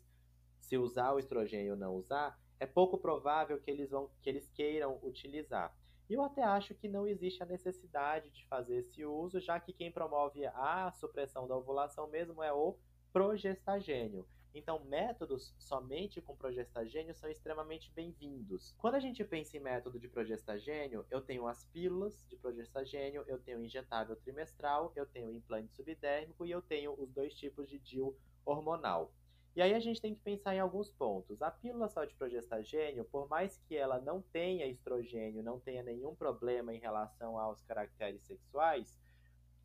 [0.62, 4.50] Se usar o estrogênio ou não usar, é pouco provável que eles, vão, que eles
[4.50, 5.76] queiram utilizar.
[6.10, 9.74] E eu até acho que não existe a necessidade de fazer esse uso, já que
[9.74, 12.78] quem promove a supressão da ovulação mesmo é o
[13.12, 14.28] progestagênio.
[14.56, 18.76] Então, métodos somente com progestagênio são extremamente bem-vindos.
[18.78, 23.40] Quando a gente pensa em método de progestagênio, eu tenho as pílulas de progestagênio, eu
[23.40, 28.16] tenho injetável trimestral, eu tenho implante subdérmico e eu tenho os dois tipos de DIU
[28.46, 29.12] hormonal.
[29.56, 31.40] E aí a gente tem que pensar em alguns pontos.
[31.40, 36.16] A pílula só de progestagênio, por mais que ela não tenha estrogênio, não tenha nenhum
[36.16, 39.00] problema em relação aos caracteres sexuais,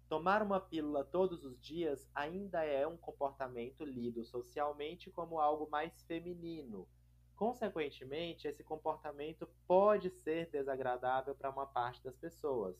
[0.07, 6.03] tomar uma pílula todos os dias ainda é um comportamento lido socialmente como algo mais
[6.03, 6.87] feminino.
[7.35, 12.77] Consequentemente, esse comportamento pode ser desagradável para uma parte das pessoas.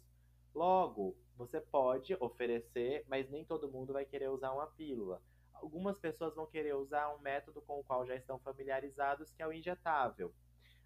[0.55, 5.23] Logo, você pode oferecer, mas nem todo mundo vai querer usar uma pílula
[5.63, 9.47] algumas pessoas vão querer usar um método com o qual já estão familiarizados, que é
[9.47, 10.33] o injetável.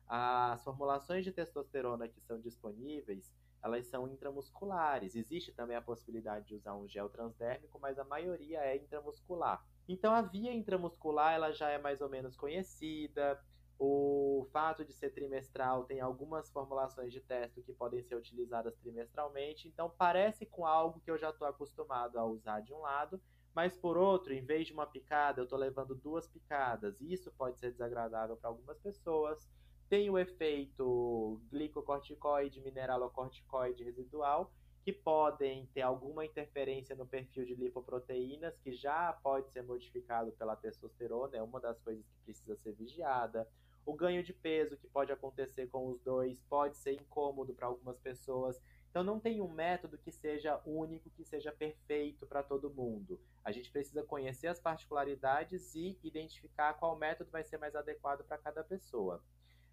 [0.07, 3.33] As formulações de testosterona que são disponíveis,
[3.63, 5.15] elas são intramusculares.
[5.15, 9.65] Existe também a possibilidade de usar um gel transdérmico, mas a maioria é intramuscular.
[9.89, 13.41] Então a via intramuscular ela já é mais ou menos conhecida.
[13.79, 19.67] O fato de ser trimestral tem algumas formulações de testo que podem ser utilizadas trimestralmente,
[19.67, 23.21] então parece com algo que eu já estou acostumado a usar de um lado,
[23.55, 27.01] mas por outro, em vez de uma picada, eu estou levando duas picadas.
[27.01, 29.47] Isso pode ser desagradável para algumas pessoas.
[29.89, 34.51] Tem o efeito glicocorticoide, mineralocorticoide residual,
[34.83, 40.57] que podem ter alguma interferência no perfil de lipoproteínas, que já pode ser modificado pela
[40.57, 43.47] testosterona, é uma das coisas que precisa ser vigiada.
[43.85, 47.99] O ganho de peso, que pode acontecer com os dois, pode ser incômodo para algumas
[47.99, 48.61] pessoas.
[48.93, 53.19] Então não tem um método que seja único, que seja perfeito para todo mundo.
[53.43, 58.37] A gente precisa conhecer as particularidades e identificar qual método vai ser mais adequado para
[58.37, 59.25] cada pessoa.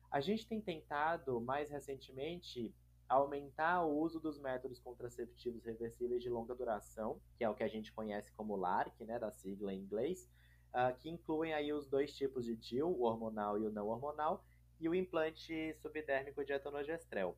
[0.10, 2.74] A gente tem tentado mais recentemente
[3.10, 7.68] aumentar o uso dos métodos contraceptivos reversíveis de longa duração, que é o que a
[7.68, 10.32] gente conhece como LARC, né, da sigla em inglês,
[10.70, 14.46] uh, que incluem aí os dois tipos de DIU, o hormonal e o não hormonal,
[14.80, 17.36] e o implante subdérmico de etanogestrel.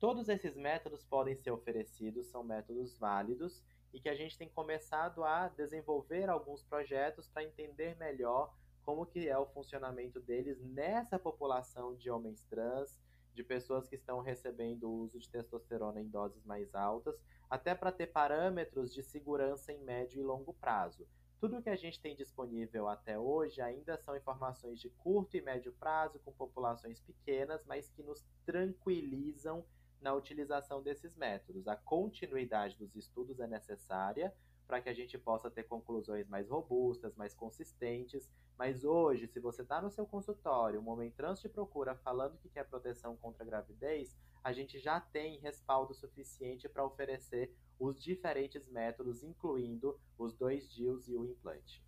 [0.00, 5.22] Todos esses métodos podem ser oferecidos, são métodos válidos e que a gente tem começado
[5.22, 8.50] a desenvolver alguns projetos para entender melhor
[8.82, 12.98] como que é o funcionamento deles nessa população de homens trans,
[13.34, 17.92] de pessoas que estão recebendo o uso de testosterona em doses mais altas, até para
[17.92, 21.06] ter parâmetros de segurança em médio e longo prazo.
[21.38, 25.74] Tudo que a gente tem disponível até hoje ainda são informações de curto e médio
[25.74, 29.62] prazo, com populações pequenas, mas que nos tranquilizam
[30.00, 31.68] na utilização desses métodos.
[31.68, 34.34] A continuidade dos estudos é necessária
[34.66, 38.30] para que a gente possa ter conclusões mais robustas, mais consistentes.
[38.56, 42.48] Mas hoje, se você está no seu consultório, um homem trans te procura falando que
[42.48, 48.68] quer proteção contra a gravidez, a gente já tem respaldo suficiente para oferecer os diferentes
[48.68, 51.82] métodos, incluindo os dois DIUs e o implante.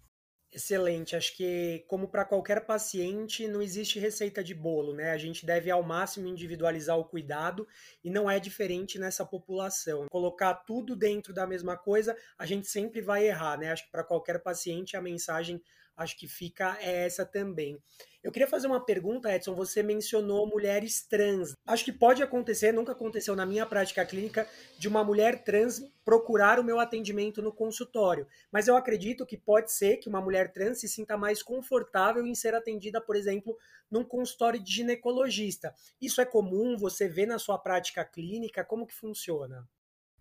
[0.54, 1.16] Excelente.
[1.16, 5.10] Acho que, como para qualquer paciente, não existe receita de bolo, né?
[5.10, 7.66] A gente deve ao máximo individualizar o cuidado
[8.04, 10.06] e não é diferente nessa população.
[10.10, 13.72] Colocar tudo dentro da mesma coisa, a gente sempre vai errar, né?
[13.72, 15.62] Acho que para qualquer paciente a mensagem
[16.02, 17.78] acho que fica essa também.
[18.22, 19.52] Eu queria fazer uma pergunta, Edson.
[19.54, 21.54] Você mencionou mulheres trans.
[21.66, 24.46] Acho que pode acontecer, nunca aconteceu na minha prática clínica,
[24.78, 28.26] de uma mulher trans procurar o meu atendimento no consultório.
[28.50, 32.34] Mas eu acredito que pode ser que uma mulher trans se sinta mais confortável em
[32.34, 33.56] ser atendida, por exemplo,
[33.90, 35.74] num consultório de ginecologista.
[36.00, 36.76] Isso é comum?
[36.76, 38.64] Você vê na sua prática clínica?
[38.64, 39.68] Como que funciona?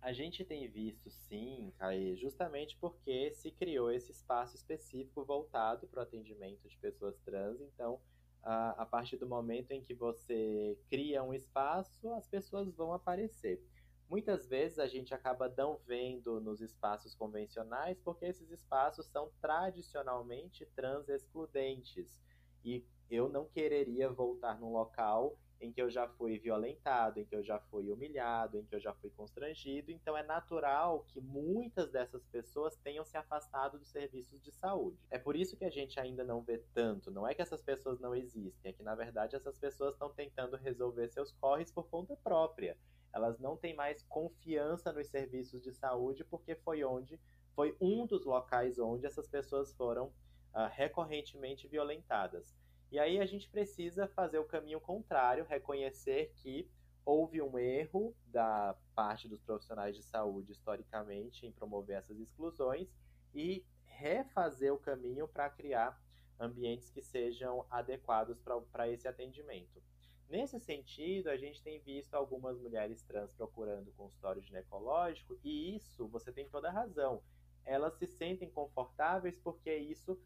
[0.02, 6.00] A gente tem visto sim, Caí, justamente porque se criou esse espaço específico voltado para
[6.00, 7.60] o atendimento de pessoas trans.
[7.60, 8.00] Então,
[8.42, 13.62] a, a partir do momento em que você cria um espaço, as pessoas vão aparecer.
[14.08, 20.66] muitas vezes a gente acaba não vendo nos espaços convencionais porque esses espaços são tradicionalmente
[20.74, 22.20] trans excludentes.
[22.64, 27.34] E eu não quereria voltar num local em que eu já fui violentado, em que
[27.34, 29.92] eu já fui humilhado, em que eu já fui constrangido.
[29.92, 34.98] Então é natural que muitas dessas pessoas tenham se afastado dos serviços de saúde.
[35.08, 37.10] É por isso que a gente ainda não vê tanto.
[37.10, 40.56] Não é que essas pessoas não existem, é que na verdade essas pessoas estão tentando
[40.56, 42.76] resolver seus corres por conta própria.
[43.12, 47.20] Elas não têm mais confiança nos serviços de saúde porque foi onde
[47.54, 52.56] foi um dos locais onde essas pessoas foram uh, recorrentemente violentadas.
[52.92, 56.70] E aí a gente precisa fazer o caminho contrário, reconhecer que
[57.06, 62.94] houve um erro da parte dos profissionais de saúde historicamente em promover essas exclusões
[63.34, 65.98] e refazer o caminho para criar
[66.38, 68.38] ambientes que sejam adequados
[68.70, 69.82] para esse atendimento.
[70.28, 76.30] Nesse sentido, a gente tem visto algumas mulheres trans procurando consultório ginecológico, e isso você
[76.30, 77.22] tem toda a razão.
[77.64, 80.20] Elas se sentem confortáveis porque isso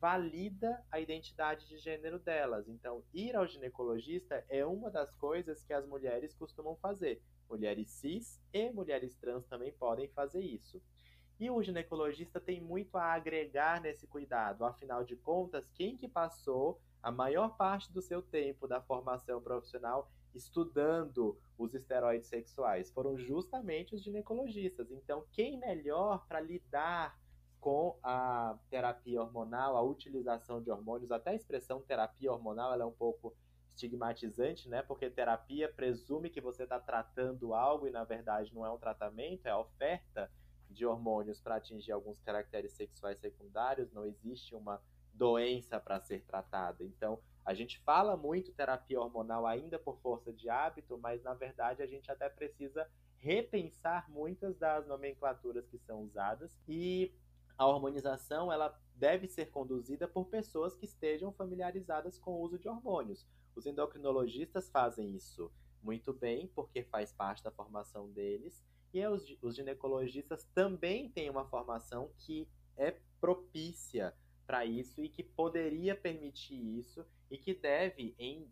[0.00, 2.68] valida a identidade de gênero delas.
[2.68, 7.22] Então, ir ao ginecologista é uma das coisas que as mulheres costumam fazer.
[7.48, 10.82] Mulheres cis e mulheres trans também podem fazer isso.
[11.38, 14.64] E o ginecologista tem muito a agregar nesse cuidado.
[14.64, 20.10] Afinal de contas, quem que passou a maior parte do seu tempo da formação profissional
[20.34, 24.90] estudando os esteroides sexuais foram justamente os ginecologistas.
[24.90, 27.18] Então, quem melhor para lidar
[27.66, 32.86] com a terapia hormonal, a utilização de hormônios, até a expressão terapia hormonal ela é
[32.86, 33.34] um pouco
[33.74, 34.82] estigmatizante, né?
[34.82, 39.46] Porque terapia presume que você está tratando algo e na verdade não é um tratamento,
[39.46, 40.30] é a oferta
[40.70, 44.80] de hormônios para atingir alguns caracteres sexuais secundários, não existe uma
[45.12, 46.84] doença para ser tratada.
[46.84, 51.82] Então, a gente fala muito terapia hormonal ainda por força de hábito, mas na verdade
[51.82, 57.12] a gente até precisa repensar muitas das nomenclaturas que são usadas e
[57.58, 62.68] a hormonização ela deve ser conduzida por pessoas que estejam familiarizadas com o uso de
[62.68, 63.26] hormônios.
[63.54, 65.50] Os endocrinologistas fazem isso
[65.82, 71.44] muito bem, porque faz parte da formação deles, e os, os ginecologistas também têm uma
[71.46, 74.14] formação que é propícia
[74.46, 78.50] para isso e que poderia permitir isso e que deve, em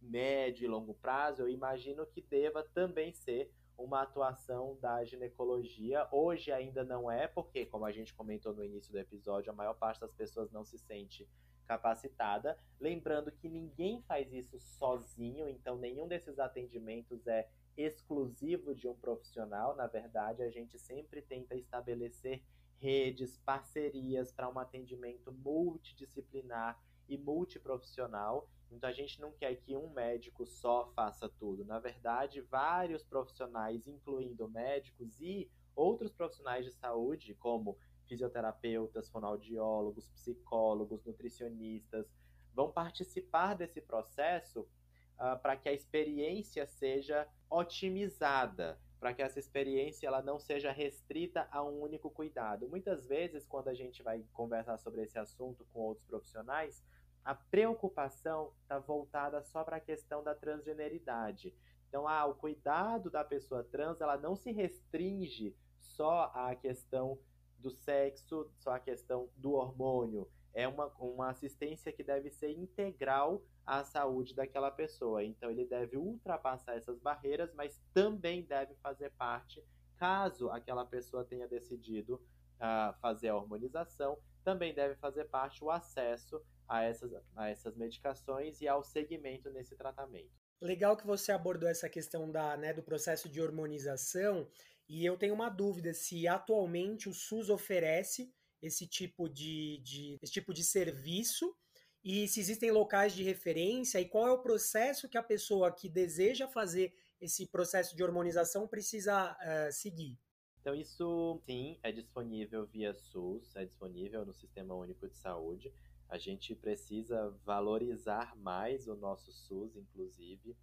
[0.00, 6.06] médio e longo prazo, eu imagino que deva também ser uma atuação da ginecologia.
[6.10, 9.74] Hoje ainda não é, porque, como a gente comentou no início do episódio, a maior
[9.74, 11.28] parte das pessoas não se sente
[11.66, 12.58] capacitada.
[12.78, 19.74] Lembrando que ninguém faz isso sozinho, então nenhum desses atendimentos é exclusivo de um profissional.
[19.74, 22.42] Na verdade, a gente sempre tenta estabelecer
[22.78, 28.48] redes, parcerias para um atendimento multidisciplinar e multiprofissional.
[28.74, 31.64] Então a gente não quer que um médico só faça tudo.
[31.64, 41.04] Na verdade, vários profissionais, incluindo médicos e outros profissionais de saúde, como fisioterapeutas, fonoaudiólogos, psicólogos,
[41.04, 42.06] nutricionistas,
[42.52, 50.06] vão participar desse processo uh, para que a experiência seja otimizada, para que essa experiência
[50.06, 52.68] ela não seja restrita a um único cuidado.
[52.68, 56.82] Muitas vezes, quando a gente vai conversar sobre esse assunto com outros profissionais,
[57.24, 61.54] a preocupação está voltada só para a questão da transgeneridade.
[61.88, 67.18] Então, ah, o cuidado da pessoa trans ela não se restringe só à questão
[67.58, 70.28] do sexo, só à questão do hormônio.
[70.52, 75.24] É uma, uma assistência que deve ser integral à saúde daquela pessoa.
[75.24, 79.64] Então, ele deve ultrapassar essas barreiras, mas também deve fazer parte,
[79.96, 86.44] caso aquela pessoa tenha decidido uh, fazer a hormonização, também deve fazer parte o acesso
[86.68, 90.30] a essas, a essas medicações e ao segmento nesse tratamento.
[90.60, 94.48] Legal que você abordou essa questão da, né, do processo de hormonização,
[94.88, 100.32] e eu tenho uma dúvida se atualmente o SUS oferece esse tipo de, de, esse
[100.32, 101.54] tipo de serviço
[102.02, 105.88] e se existem locais de referência e qual é o processo que a pessoa que
[105.88, 110.18] deseja fazer esse processo de hormonização precisa uh, seguir.
[110.60, 115.72] Então, isso sim é disponível via SUS, é disponível no Sistema Único de Saúde.
[116.08, 120.56] A gente precisa valorizar mais o nosso SUS, inclusive.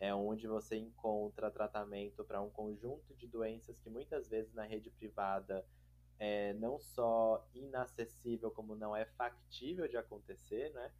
[0.00, 4.90] É onde você encontra tratamento para um conjunto de doenças que muitas vezes na rede
[4.90, 5.66] privada
[6.18, 10.92] é não só inacessível, como não é factível de acontecer, né?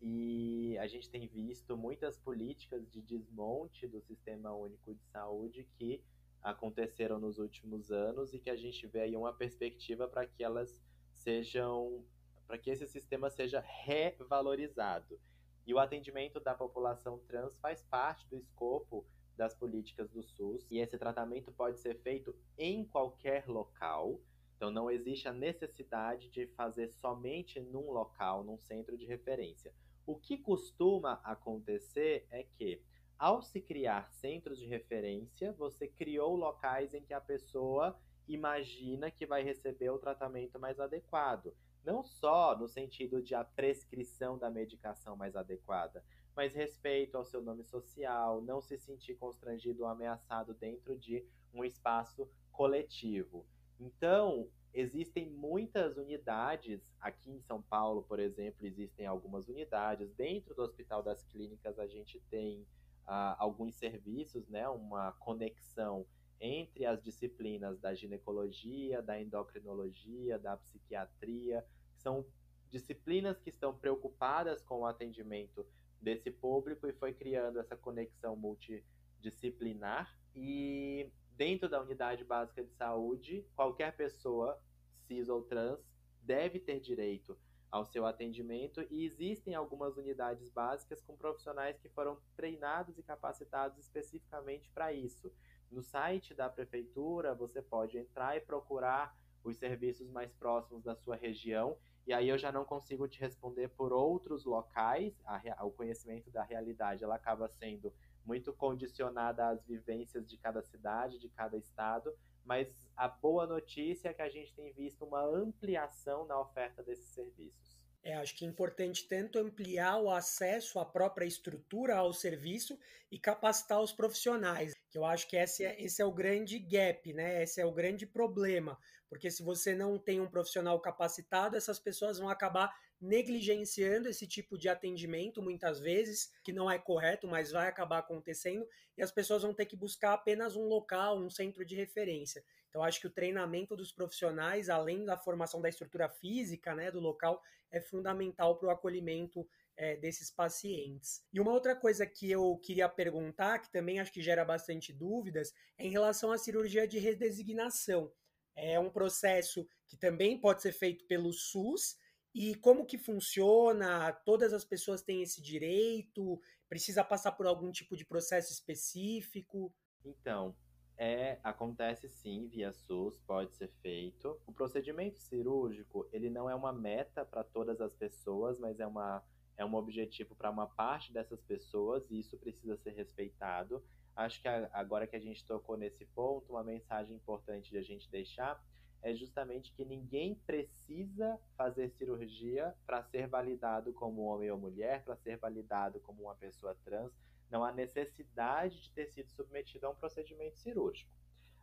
[0.00, 6.02] E a gente tem visto muitas políticas de desmonte do Sistema Único de Saúde que
[6.42, 10.82] aconteceram nos últimos anos e que a gente vê aí uma perspectiva para que elas
[11.12, 12.04] sejam
[12.52, 15.18] para que esse sistema seja revalorizado.
[15.66, 20.70] E o atendimento da população trans faz parte do escopo das políticas do SUS.
[20.70, 24.20] E esse tratamento pode ser feito em qualquer local.
[24.54, 29.72] Então, não existe a necessidade de fazer somente num local, num centro de referência.
[30.06, 32.82] O que costuma acontecer é que,
[33.18, 37.98] ao se criar centros de referência, você criou locais em que a pessoa
[38.28, 41.54] imagina que vai receber o tratamento mais adequado.
[41.84, 46.04] Não só no sentido de a prescrição da medicação mais adequada,
[46.34, 51.64] mas respeito ao seu nome social, não se sentir constrangido ou ameaçado dentro de um
[51.64, 53.46] espaço coletivo.
[53.78, 60.12] Então, existem muitas unidades, aqui em São Paulo, por exemplo, existem algumas unidades.
[60.14, 62.62] Dentro do Hospital das Clínicas, a gente tem
[63.06, 66.06] uh, alguns serviços, né, uma conexão
[66.42, 71.64] entre as disciplinas da ginecologia, da endocrinologia, da psiquiatria,
[71.94, 72.26] são
[72.68, 75.64] disciplinas que estão preocupadas com o atendimento
[76.00, 80.18] desse público e foi criando essa conexão multidisciplinar.
[80.34, 84.60] E dentro da unidade básica de saúde, qualquer pessoa,
[85.06, 85.78] cis ou trans,
[86.20, 87.38] deve ter direito
[87.70, 93.78] ao seu atendimento e existem algumas unidades básicas com profissionais que foram treinados e capacitados
[93.78, 95.32] especificamente para isso.
[95.72, 101.16] No site da prefeitura, você pode entrar e procurar os serviços mais próximos da sua
[101.16, 101.78] região.
[102.06, 105.18] E aí eu já não consigo te responder por outros locais.
[105.24, 107.90] A, o conhecimento da realidade ela acaba sendo
[108.22, 112.14] muito condicionada às vivências de cada cidade, de cada estado.
[112.44, 117.06] Mas a boa notícia é que a gente tem visto uma ampliação na oferta desses
[117.06, 117.81] serviços.
[118.04, 122.76] É, acho que é importante tanto ampliar o acesso à própria estrutura ao serviço
[123.10, 127.12] e capacitar os profissionais, que eu acho que esse é, esse é o grande gap,
[127.12, 127.42] né?
[127.44, 128.76] Esse é o grande problema,
[129.08, 134.58] porque se você não tem um profissional capacitado, essas pessoas vão acabar negligenciando esse tipo
[134.58, 139.42] de atendimento, muitas vezes, que não é correto, mas vai acabar acontecendo, e as pessoas
[139.42, 142.44] vão ter que buscar apenas um local, um centro de referência.
[142.72, 147.00] Então, acho que o treinamento dos profissionais, além da formação da estrutura física né, do
[147.00, 149.46] local, é fundamental para o acolhimento
[149.76, 151.22] é, desses pacientes.
[151.30, 155.52] E uma outra coisa que eu queria perguntar, que também acho que gera bastante dúvidas,
[155.76, 158.10] é em relação à cirurgia de redesignação.
[158.56, 161.98] É um processo que também pode ser feito pelo SUS,
[162.34, 164.10] e como que funciona?
[164.24, 166.40] Todas as pessoas têm esse direito?
[166.70, 169.74] Precisa passar por algum tipo de processo específico?
[170.02, 170.56] Então,
[171.02, 174.38] é, acontece sim via SUS, pode ser feito.
[174.46, 179.20] O procedimento cirúrgico, ele não é uma meta para todas as pessoas, mas é, uma,
[179.56, 183.82] é um objetivo para uma parte dessas pessoas e isso precisa ser respeitado.
[184.14, 187.82] Acho que a, agora que a gente tocou nesse ponto, uma mensagem importante de a
[187.82, 188.64] gente deixar
[189.02, 195.16] é justamente que ninguém precisa fazer cirurgia para ser validado como homem ou mulher, para
[195.16, 197.12] ser validado como uma pessoa trans
[197.52, 201.12] não há necessidade de ter sido submetido a um procedimento cirúrgico.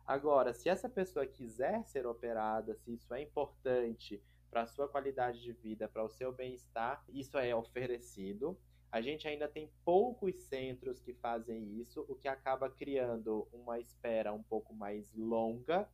[0.06, 5.42] Agora, se essa pessoa quiser ser operada, se isso é importante para a sua qualidade
[5.42, 8.56] de vida, para o seu bem-estar, isso é oferecido.
[8.90, 14.32] A gente ainda tem poucos centros que fazem isso, o que acaba criando uma espera
[14.32, 15.88] um pouco mais longa.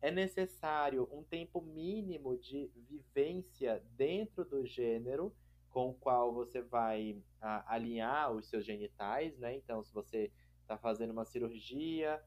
[0.00, 5.34] É necessário um tempo mínimo de vivência dentro do gênero
[5.74, 9.56] com o qual você vai a, alinhar os seus genitais, né?
[9.56, 10.30] Então, se você
[10.62, 12.22] está fazendo uma cirurgia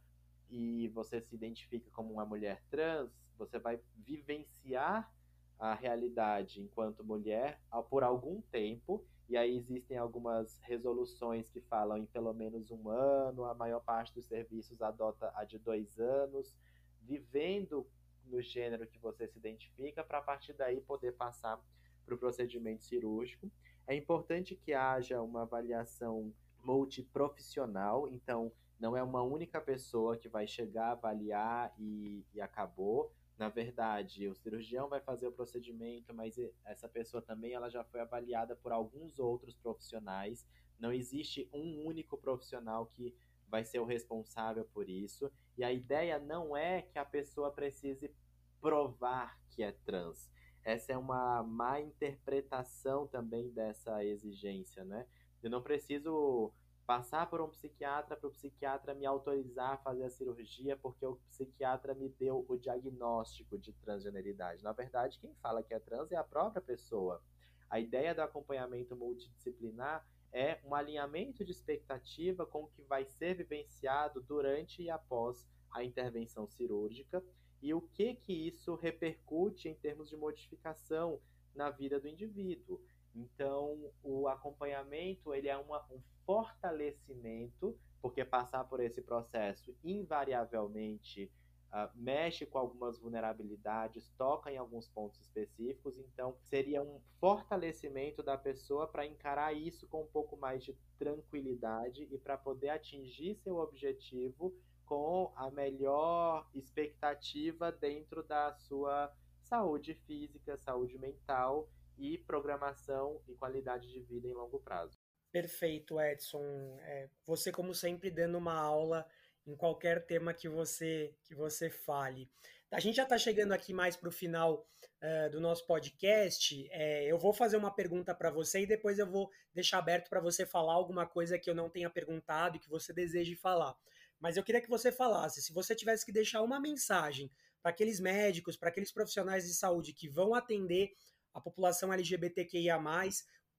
[0.50, 5.10] e você se identifica como uma mulher trans, você vai vivenciar
[5.58, 9.02] a realidade enquanto mulher por algum tempo.
[9.30, 14.14] E aí existem algumas resoluções que falam em pelo menos um ano, a maior parte
[14.14, 16.54] dos serviços adota a de dois anos,
[17.02, 17.88] vivendo
[18.26, 21.62] no gênero que você se identifica, para a partir daí poder passar
[22.08, 23.52] para o procedimento cirúrgico.
[23.86, 26.34] É importante que haja uma avaliação
[26.64, 33.12] multiprofissional, então não é uma única pessoa que vai chegar, avaliar e, e acabou.
[33.38, 36.36] Na verdade, o cirurgião vai fazer o procedimento, mas
[36.66, 40.48] essa pessoa também ela já foi avaliada por alguns outros profissionais.
[40.80, 43.14] Não existe um único profissional que
[43.48, 45.32] vai ser o responsável por isso.
[45.58, 48.12] E a ideia não é que a pessoa precise
[48.60, 50.30] provar que é trans
[50.68, 55.08] essa é uma má interpretação também dessa exigência, né?
[55.42, 56.52] Eu não preciso
[56.86, 61.16] passar por um psiquiatra para o psiquiatra me autorizar a fazer a cirurgia porque o
[61.30, 64.62] psiquiatra me deu o diagnóstico de transgeneridade.
[64.62, 67.24] Na verdade, quem fala que é trans é a própria pessoa.
[67.70, 73.36] A ideia do acompanhamento multidisciplinar é um alinhamento de expectativa com o que vai ser
[73.36, 77.24] vivenciado durante e após a intervenção cirúrgica
[77.68, 81.20] e o que que isso repercute em termos de modificação
[81.54, 82.82] na vida do indivíduo.
[83.14, 91.30] Então, o acompanhamento ele é uma, um fortalecimento, porque passar por esse processo invariavelmente
[91.74, 98.38] uh, mexe com algumas vulnerabilidades, toca em alguns pontos específicos, então seria um fortalecimento da
[98.38, 103.58] pessoa para encarar isso com um pouco mais de tranquilidade e para poder atingir seu
[103.58, 104.56] objetivo
[104.88, 109.14] com a melhor expectativa dentro da sua
[109.44, 114.98] saúde física, saúde mental e programação e qualidade de vida em longo prazo.
[115.32, 116.80] Perfeito, Edson.
[116.82, 119.06] É, você, como sempre, dando uma aula
[119.46, 122.30] em qualquer tema que você que você fale.
[122.72, 124.68] A gente já está chegando aqui mais para o final
[125.02, 126.68] uh, do nosso podcast.
[126.72, 130.20] É, eu vou fazer uma pergunta para você e depois eu vou deixar aberto para
[130.20, 133.74] você falar alguma coisa que eu não tenha perguntado e que você deseje falar.
[134.20, 138.00] Mas eu queria que você falasse, se você tivesse que deixar uma mensagem para aqueles
[138.00, 140.92] médicos, para aqueles profissionais de saúde que vão atender
[141.34, 142.80] a população LGBTQIA+,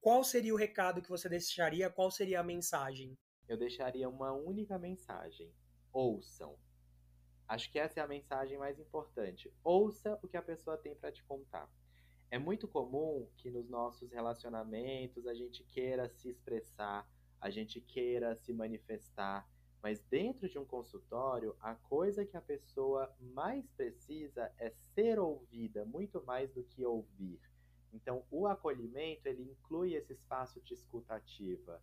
[0.01, 1.89] qual seria o recado que você deixaria?
[1.89, 3.17] Qual seria a mensagem?
[3.47, 5.53] Eu deixaria uma única mensagem
[5.91, 6.57] ouçam.
[7.47, 9.51] Acho que essa é a mensagem mais importante.
[9.63, 11.69] Ouça o que a pessoa tem para te contar.
[12.29, 17.09] É muito comum que nos nossos relacionamentos a gente queira se expressar,
[17.41, 19.49] a gente queira se manifestar,
[19.81, 25.85] mas dentro de um consultório, a coisa que a pessoa mais precisa é ser ouvida,
[25.85, 27.39] muito mais do que ouvir.
[27.93, 31.81] Então, o acolhimento, ele inclui esse espaço de escuta ativa.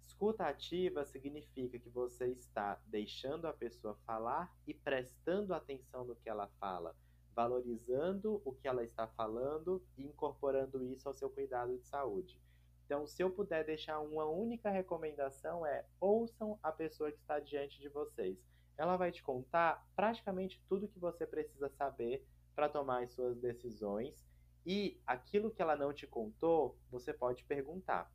[0.00, 6.28] Escuta ativa significa que você está deixando a pessoa falar e prestando atenção no que
[6.28, 6.94] ela fala,
[7.34, 12.40] valorizando o que ela está falando e incorporando isso ao seu cuidado de saúde.
[12.88, 17.78] Então, se eu puder deixar uma única recomendação é ouçam a pessoa que está diante
[17.78, 18.42] de vocês.
[18.78, 24.26] Ela vai te contar praticamente tudo que você precisa saber para tomar as suas decisões
[24.64, 28.10] e aquilo que ela não te contou, você pode perguntar.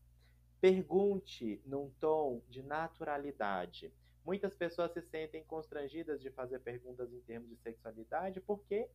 [0.59, 3.93] Pergunte num tom de naturalidade.
[4.25, 8.89] Muitas pessoas se sentem constrangidas de fazer perguntas em termos de sexualidade porque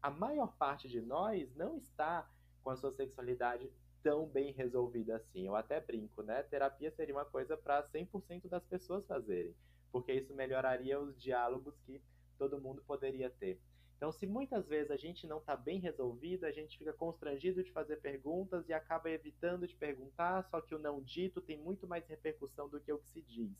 [0.00, 2.26] a maior parte de nós não está
[2.64, 3.70] com a sua sexualidade
[4.02, 5.46] tão bem resolvida assim.
[5.46, 6.42] Eu até brinco, né?
[6.44, 9.54] Terapia seria uma coisa para 100% das pessoas fazerem,
[9.90, 12.00] porque isso melhoraria os diálogos que
[12.38, 13.60] todo mundo poderia ter.
[13.96, 17.70] Então, se muitas vezes a gente não está bem resolvido, a gente fica constrangido de
[17.70, 22.04] fazer perguntas e acaba evitando de perguntar, só que o não dito tem muito mais
[22.08, 23.52] repercussão do que o que se diz.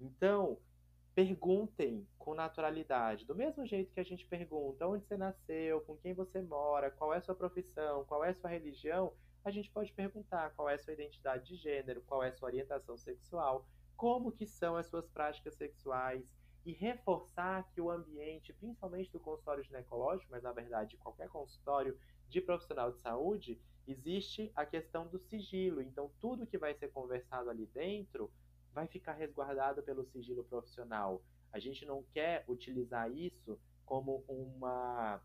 [0.00, 0.58] Então,
[1.12, 6.14] perguntem com naturalidade, do mesmo jeito que a gente pergunta onde você nasceu, com quem
[6.14, 9.12] você mora, qual é a sua profissão, qual é a sua religião,
[9.44, 12.48] a gente pode perguntar qual é a sua identidade de gênero, qual é a sua
[12.48, 13.66] orientação sexual,
[13.96, 16.24] como que são as suas práticas sexuais,
[16.64, 22.40] e reforçar que o ambiente, principalmente do consultório ginecológico, mas na verdade qualquer consultório de
[22.40, 25.80] profissional de saúde, existe a questão do sigilo.
[25.80, 28.30] Então, tudo que vai ser conversado ali dentro
[28.72, 31.22] vai ficar resguardado pelo sigilo profissional.
[31.52, 35.20] A gente não quer utilizar isso como uma,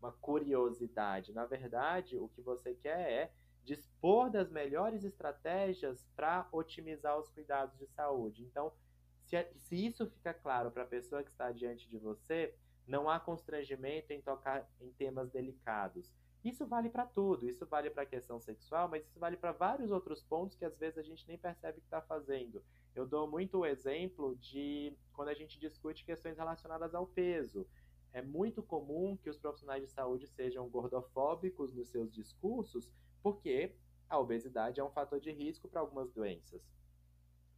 [0.00, 1.32] uma curiosidade.
[1.32, 3.32] Na verdade, o que você quer é
[3.66, 8.44] dispor das melhores estratégias para otimizar os cuidados de saúde.
[8.44, 8.72] Então,
[9.24, 12.54] se, se isso fica claro para a pessoa que está diante de você,
[12.86, 16.14] não há constrangimento em tocar em temas delicados.
[16.44, 19.90] Isso vale para tudo, isso vale para a questão sexual, mas isso vale para vários
[19.90, 22.62] outros pontos que às vezes a gente nem percebe que está fazendo.
[22.94, 27.66] Eu dou muito o exemplo de quando a gente discute questões relacionadas ao peso.
[28.12, 32.88] É muito comum que os profissionais de saúde sejam gordofóbicos nos seus discursos,
[33.26, 33.74] porque
[34.08, 36.62] a obesidade é um fator de risco para algumas doenças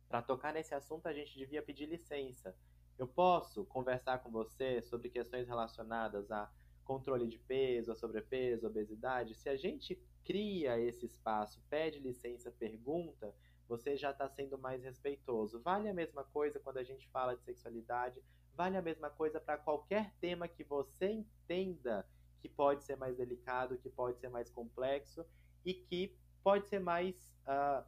[0.09, 2.57] para tocar nesse assunto, a gente devia pedir licença.
[2.99, 6.51] Eu posso conversar com você sobre questões relacionadas a
[6.87, 9.35] controle de peso, a sobrepeso, a obesidade?
[9.35, 13.35] Se a gente cria esse espaço, pede licença, pergunta,
[13.69, 15.61] você já está sendo mais respeitoso.
[15.61, 18.23] Vale a mesma coisa quando a gente fala de sexualidade,
[18.55, 22.09] vale a mesma coisa para qualquer tema que você entenda
[22.41, 25.27] que pode ser mais delicado, que pode ser mais complexo
[25.65, 27.15] e que pode ser mais
[27.47, 27.85] uh,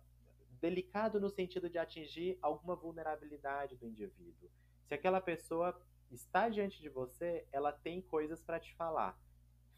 [0.60, 4.50] delicado no sentido de atingir alguma vulnerabilidade do indivíduo.
[4.86, 9.18] Se aquela pessoa está diante de você, ela tem coisas para te falar.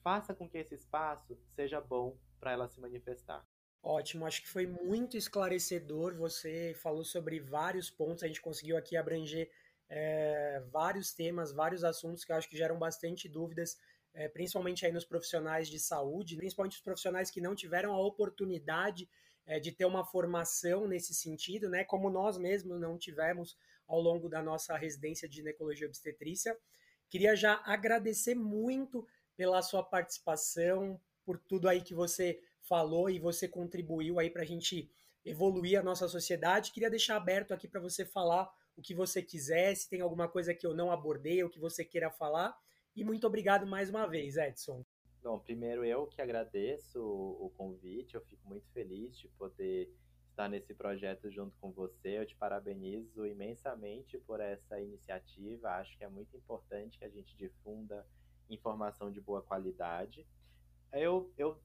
[0.02, 3.46] Faça com que esse espaço seja bom para ela se manifestar.
[3.82, 6.14] Ótimo, acho que foi muito esclarecedor.
[6.16, 9.50] Você falou sobre vários pontos, a gente conseguiu aqui abranger
[9.88, 13.76] é, vários temas, vários assuntos que eu acho que geram bastante dúvidas,
[14.14, 19.08] é, principalmente aí nos profissionais de saúde, principalmente os profissionais que não tiveram a oportunidade
[19.46, 21.84] é, de ter uma formação nesse sentido, né?
[21.84, 23.56] Como nós mesmos não tivemos
[23.86, 26.56] ao longo da nossa residência de ginecologia e obstetrícia.
[27.08, 29.06] Queria já agradecer muito
[29.36, 34.46] pela sua participação, por tudo aí que você falou e você contribuiu aí para a
[34.46, 34.90] gente
[35.24, 36.72] evoluir a nossa sociedade.
[36.72, 40.54] Queria deixar aberto aqui para você falar o que você quiser, se tem alguma coisa
[40.54, 42.56] que eu não abordei ou que você queira falar.
[42.94, 44.84] E muito obrigado mais uma vez, Edson.
[45.22, 49.90] Bom, primeiro eu que agradeço o convite, eu fico muito feliz de poder
[50.30, 52.18] estar nesse projeto junto com você.
[52.18, 55.70] Eu te parabenizo imensamente por essa iniciativa.
[55.76, 58.06] Acho que é muito importante que a gente difunda
[58.50, 60.26] informação de boa qualidade.
[60.92, 61.58] Eu, eu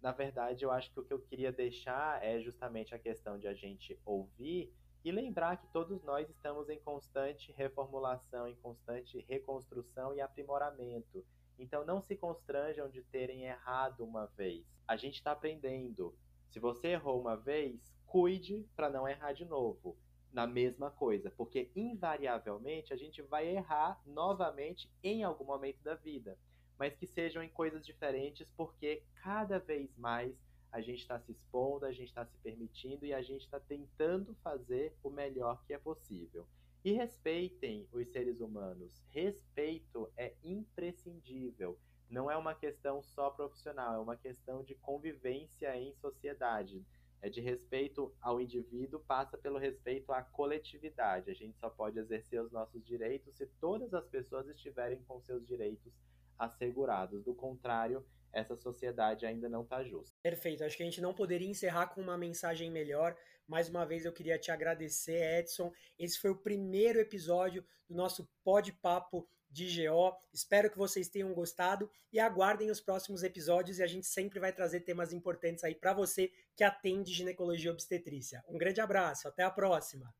[0.00, 3.46] na verdade, eu acho que o que eu queria deixar é justamente a questão de
[3.46, 4.74] a gente ouvir
[5.04, 11.24] e lembrar que todos nós estamos em constante reformulação, em constante reconstrução e aprimoramento.
[11.58, 14.64] Então não se constranjam de terem errado uma vez.
[14.86, 16.14] A gente está aprendendo.
[16.48, 19.96] Se você errou uma vez, cuide para não errar de novo
[20.32, 26.38] na mesma coisa, porque invariavelmente a gente vai errar novamente em algum momento da vida
[26.82, 30.36] mas que sejam em coisas diferentes, porque cada vez mais
[30.72, 34.34] a gente está se expondo, a gente está se permitindo e a gente está tentando
[34.42, 36.48] fazer o melhor que é possível.
[36.82, 39.04] E respeitem os seres humanos.
[39.10, 41.78] Respeito é imprescindível.
[42.08, 46.84] Não é uma questão só profissional, é uma questão de convivência em sociedade.
[47.20, 51.30] É de respeito ao indivíduo, passa pelo respeito à coletividade.
[51.30, 55.46] A gente só pode exercer os nossos direitos se todas as pessoas estiverem com seus
[55.46, 55.92] direitos
[56.38, 57.22] assegurados.
[57.22, 60.16] Do contrário, essa sociedade ainda não está justa.
[60.22, 60.64] Perfeito.
[60.64, 63.16] Acho que a gente não poderia encerrar com uma mensagem melhor.
[63.46, 65.72] Mais uma vez eu queria te agradecer, Edson.
[65.98, 70.16] Esse foi o primeiro episódio do nosso Pod Papo de GO.
[70.32, 74.52] Espero que vocês tenham gostado e aguardem os próximos episódios e a gente sempre vai
[74.52, 78.42] trazer temas importantes aí para você que atende ginecologia obstetrícia.
[78.48, 80.12] Um grande abraço, até a próxima.